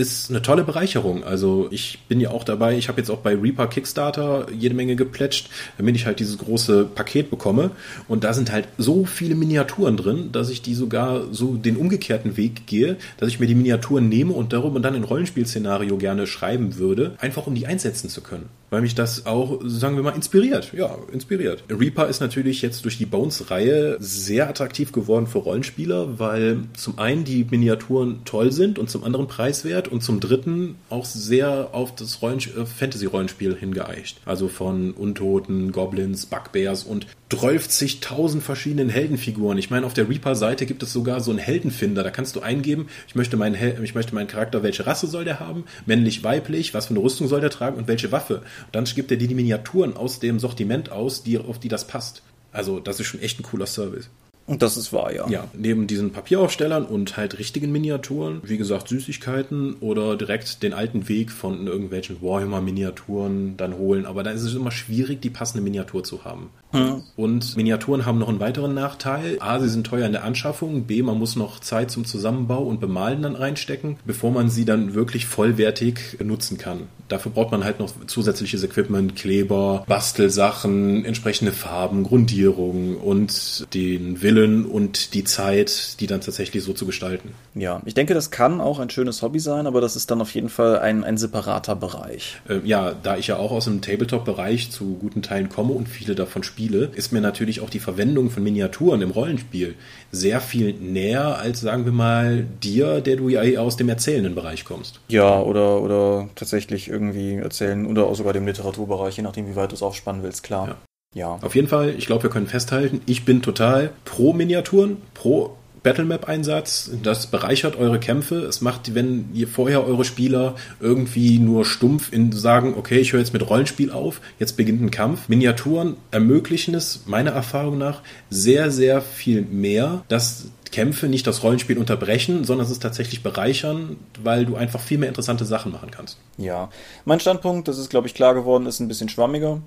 [0.00, 1.22] ist eine tolle Bereicherung.
[1.24, 4.96] Also ich bin ja auch dabei, ich habe jetzt auch bei Reaper Kickstarter jede Menge
[4.96, 7.70] geplätscht, damit ich halt dieses große Paket bekomme.
[8.08, 12.36] Und da sind halt so viele Miniaturen drin, dass ich die sogar so den umgekehrten
[12.36, 16.76] Weg gehe, dass ich mir die Miniaturen nehme und darüber dann ein Rollenspielszenario gerne schreiben
[16.76, 18.48] würde, einfach um die einsetzen zu können.
[18.70, 20.72] Weil mich das auch, sagen wir mal, inspiriert.
[20.72, 21.64] Ja, inspiriert.
[21.68, 27.24] Reaper ist natürlich jetzt durch die Bones-Reihe sehr attraktiv geworden für Rollenspieler, weil zum einen
[27.24, 32.20] die Miniaturen toll sind und zum anderen preiswert und zum dritten auch sehr auf das
[32.22, 34.20] äh, Fantasy-Rollenspiel hingeeicht.
[34.24, 39.56] Also von Untoten, Goblins, Bugbears und 12.000 verschiedenen Heldenfiguren.
[39.56, 42.02] Ich meine, auf der Reaper-Seite gibt es sogar so einen Heldenfinder.
[42.02, 45.38] Da kannst du eingeben, ich möchte, meinen ich möchte meinen Charakter, welche Rasse soll der
[45.38, 48.42] haben, männlich, weiblich, was für eine Rüstung soll der tragen und welche Waffe.
[48.66, 51.86] Und dann gibt er dir die Miniaturen aus dem Sortiment aus, die, auf die das
[51.86, 52.22] passt.
[52.52, 54.10] Also, das ist schon echt ein cooler Service.
[54.50, 55.28] Und das ist wahr, ja.
[55.28, 61.08] Ja, neben diesen Papieraufstellern und halt richtigen Miniaturen, wie gesagt, Süßigkeiten oder direkt den alten
[61.08, 64.06] Weg von irgendwelchen Warhammer-Miniaturen dann holen.
[64.06, 66.50] Aber da ist es immer schwierig, die passende Miniatur zu haben.
[66.72, 67.02] Hm.
[67.16, 69.36] Und Miniaturen haben noch einen weiteren Nachteil.
[69.40, 70.84] A, sie sind teuer in der Anschaffung.
[70.84, 74.94] B, man muss noch Zeit zum Zusammenbau und Bemalen dann reinstecken, bevor man sie dann
[74.94, 76.88] wirklich vollwertig nutzen kann.
[77.08, 84.64] Dafür braucht man halt noch zusätzliches Equipment, Kleber, Bastelsachen, entsprechende Farben, Grundierung und den Willen
[84.64, 87.30] und die Zeit, die dann tatsächlich so zu gestalten.
[87.56, 90.32] Ja, ich denke, das kann auch ein schönes Hobby sein, aber das ist dann auf
[90.34, 92.40] jeden Fall ein, ein separater Bereich.
[92.48, 96.14] Äh, ja, da ich ja auch aus dem Tabletop-Bereich zu guten Teilen komme und viele
[96.14, 99.74] davon spiele, ist mir natürlich auch die Verwendung von Miniaturen im Rollenspiel
[100.12, 104.64] sehr viel näher als, sagen wir mal, dir, der du ja aus dem erzählenden Bereich
[104.64, 105.00] kommst.
[105.08, 109.70] Ja, oder, oder tatsächlich irgendwie erzählen oder auch sogar dem Literaturbereich, je nachdem, wie weit
[109.70, 110.68] du es aufspannen willst, klar.
[110.68, 110.76] Ja.
[111.12, 111.38] Ja.
[111.42, 116.90] Auf jeden Fall, ich glaube, wir können festhalten, ich bin total pro Miniaturen, pro Battlemap-Einsatz.
[117.02, 118.36] Das bereichert eure Kämpfe.
[118.36, 123.20] Es macht, wenn ihr vorher eure Spieler irgendwie nur stumpf in sagen, okay, ich höre
[123.20, 125.28] jetzt mit Rollenspiel auf, jetzt beginnt ein Kampf.
[125.28, 131.78] Miniaturen ermöglichen es, meiner Erfahrung nach, sehr, sehr viel mehr, dass Kämpfe nicht das Rollenspiel
[131.78, 136.18] unterbrechen, sondern es ist tatsächlich bereichern, weil du einfach viel mehr interessante Sachen machen kannst.
[136.36, 136.70] Ja,
[137.04, 139.60] mein Standpunkt, das ist, glaube ich, klar geworden, ist ein bisschen schwammiger.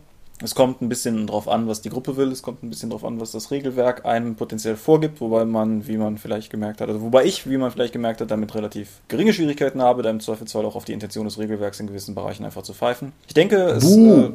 [0.43, 2.29] Es kommt ein bisschen drauf an, was die Gruppe will.
[2.29, 5.95] Es kommt ein bisschen drauf an, was das Regelwerk einem potenziell vorgibt, wobei man, wie
[5.95, 9.33] man vielleicht gemerkt hat, also wobei ich, wie man vielleicht gemerkt hat, damit relativ geringe
[9.33, 12.63] Schwierigkeiten habe, da im Zweifelsfall auch auf die Intention des Regelwerks in gewissen Bereichen einfach
[12.63, 13.13] zu pfeifen.
[13.27, 14.31] Ich denke, es, äh,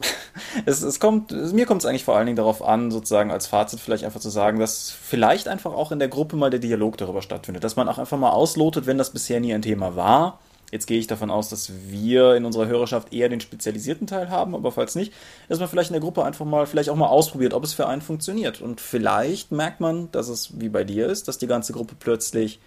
[0.64, 3.80] es, es kommt, mir kommt es eigentlich vor allen Dingen darauf an, sozusagen als Fazit
[3.80, 7.20] vielleicht einfach zu sagen, dass vielleicht einfach auch in der Gruppe mal der Dialog darüber
[7.20, 10.38] stattfindet, dass man auch einfach mal auslotet, wenn das bisher nie ein Thema war
[10.70, 14.54] Jetzt gehe ich davon aus, dass wir in unserer Hörerschaft eher den spezialisierten Teil haben,
[14.54, 15.14] aber falls nicht,
[15.48, 17.86] dass man vielleicht in der Gruppe einfach mal, vielleicht auch mal ausprobiert, ob es für
[17.86, 18.60] einen funktioniert.
[18.60, 22.60] Und vielleicht merkt man, dass es wie bei dir ist, dass die ganze Gruppe plötzlich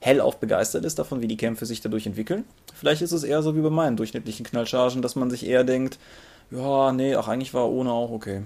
[0.00, 2.44] hellauf begeistert ist davon, wie die Kämpfe sich dadurch entwickeln.
[2.74, 5.98] Vielleicht ist es eher so wie bei meinen durchschnittlichen Knallchargen, dass man sich eher denkt,
[6.52, 8.42] ja, nee, ach, eigentlich war ohne auch okay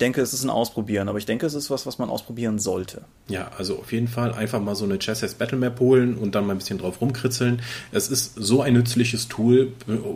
[0.00, 3.02] denke, es ist ein Ausprobieren, aber ich denke, es ist was, was man ausprobieren sollte.
[3.28, 6.46] Ja, also auf jeden Fall einfach mal so eine Chess Battle Map holen und dann
[6.46, 7.62] mal ein bisschen drauf rumkritzeln.
[7.92, 9.72] Es ist so ein nützliches Tool.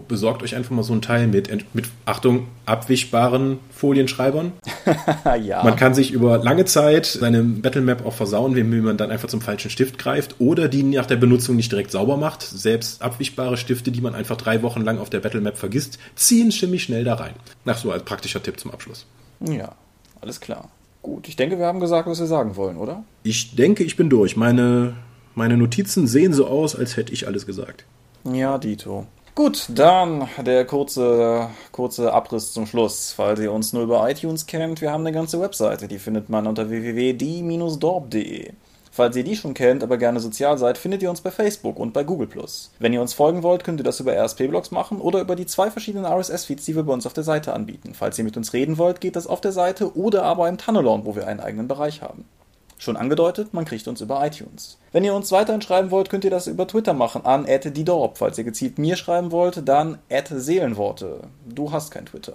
[0.08, 4.52] Besorgt euch einfach mal so ein Teil mit, mit Achtung, abwischbaren Folienschreibern.
[5.42, 5.62] ja.
[5.62, 9.28] Man kann sich über lange Zeit seine Battle Map auch versauen, wenn man dann einfach
[9.28, 12.42] zum falschen Stift greift oder die nach der Benutzung nicht direkt sauber macht.
[12.42, 16.50] Selbst abwischbare Stifte, die man einfach drei Wochen lang auf der Battle Map vergisst, ziehen
[16.50, 17.34] ziemlich schnell da rein.
[17.64, 19.06] Nach so als praktischer Tipp zum Abschluss.
[19.52, 19.72] Ja,
[20.20, 20.68] alles klar.
[21.02, 23.04] Gut, ich denke, wir haben gesagt, was wir sagen wollen, oder?
[23.24, 24.36] Ich denke, ich bin durch.
[24.36, 24.96] Meine,
[25.34, 27.84] meine Notizen sehen so aus, als hätte ich alles gesagt.
[28.24, 29.06] Ja, Dito.
[29.34, 33.12] Gut, dann der kurze, kurze Abriss zum Schluss.
[33.12, 36.46] Falls ihr uns nur über iTunes kennt, wir haben eine ganze Webseite, die findet man
[36.46, 38.52] unter www.die-dorp.de.
[38.94, 41.92] Falls ihr die schon kennt, aber gerne sozial seid, findet ihr uns bei Facebook und
[41.92, 42.28] bei Google+.
[42.78, 45.68] Wenn ihr uns folgen wollt, könnt ihr das über RSP-Blogs machen oder über die zwei
[45.68, 47.92] verschiedenen RSS-Feeds, die wir bei uns auf der Seite anbieten.
[47.92, 51.04] Falls ihr mit uns reden wollt, geht das auf der Seite oder aber im Tunnelon,
[51.04, 52.24] wo wir einen eigenen Bereich haben.
[52.78, 54.78] Schon angedeutet, man kriegt uns über iTunes.
[54.92, 58.18] Wenn ihr uns weiterhin schreiben wollt, könnt ihr das über Twitter machen, an @didorp.
[58.18, 61.22] Falls ihr gezielt mir schreiben wollt, dann @seelenworte.
[61.48, 62.34] Du hast kein Twitter.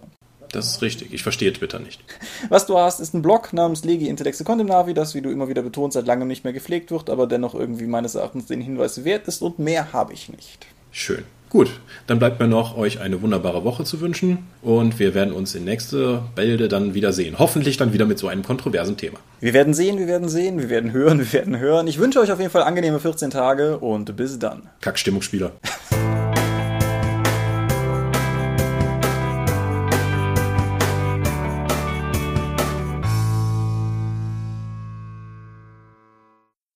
[0.51, 1.13] Das ist richtig.
[1.13, 2.01] Ich verstehe Twitter nicht.
[2.49, 5.61] Was du hast, ist ein Blog namens Legi Intellexe Condemnavi, das, wie du immer wieder
[5.61, 9.27] betonst, seit langem nicht mehr gepflegt wird, aber dennoch irgendwie meines Erachtens den Hinweis wert
[9.27, 10.65] ist und mehr habe ich nicht.
[10.91, 11.23] Schön.
[11.49, 11.71] Gut,
[12.05, 15.65] dann bleibt mir noch, euch eine wunderbare Woche zu wünschen und wir werden uns in
[15.65, 17.39] nächste Bälde dann wieder sehen.
[17.39, 19.17] Hoffentlich dann wieder mit so einem kontroversen Thema.
[19.39, 21.87] Wir werden sehen, wir werden sehen, wir werden hören, wir werden hören.
[21.87, 24.69] Ich wünsche euch auf jeden Fall angenehme 14 Tage und bis dann.
[24.81, 25.53] Kackstimmungsspieler.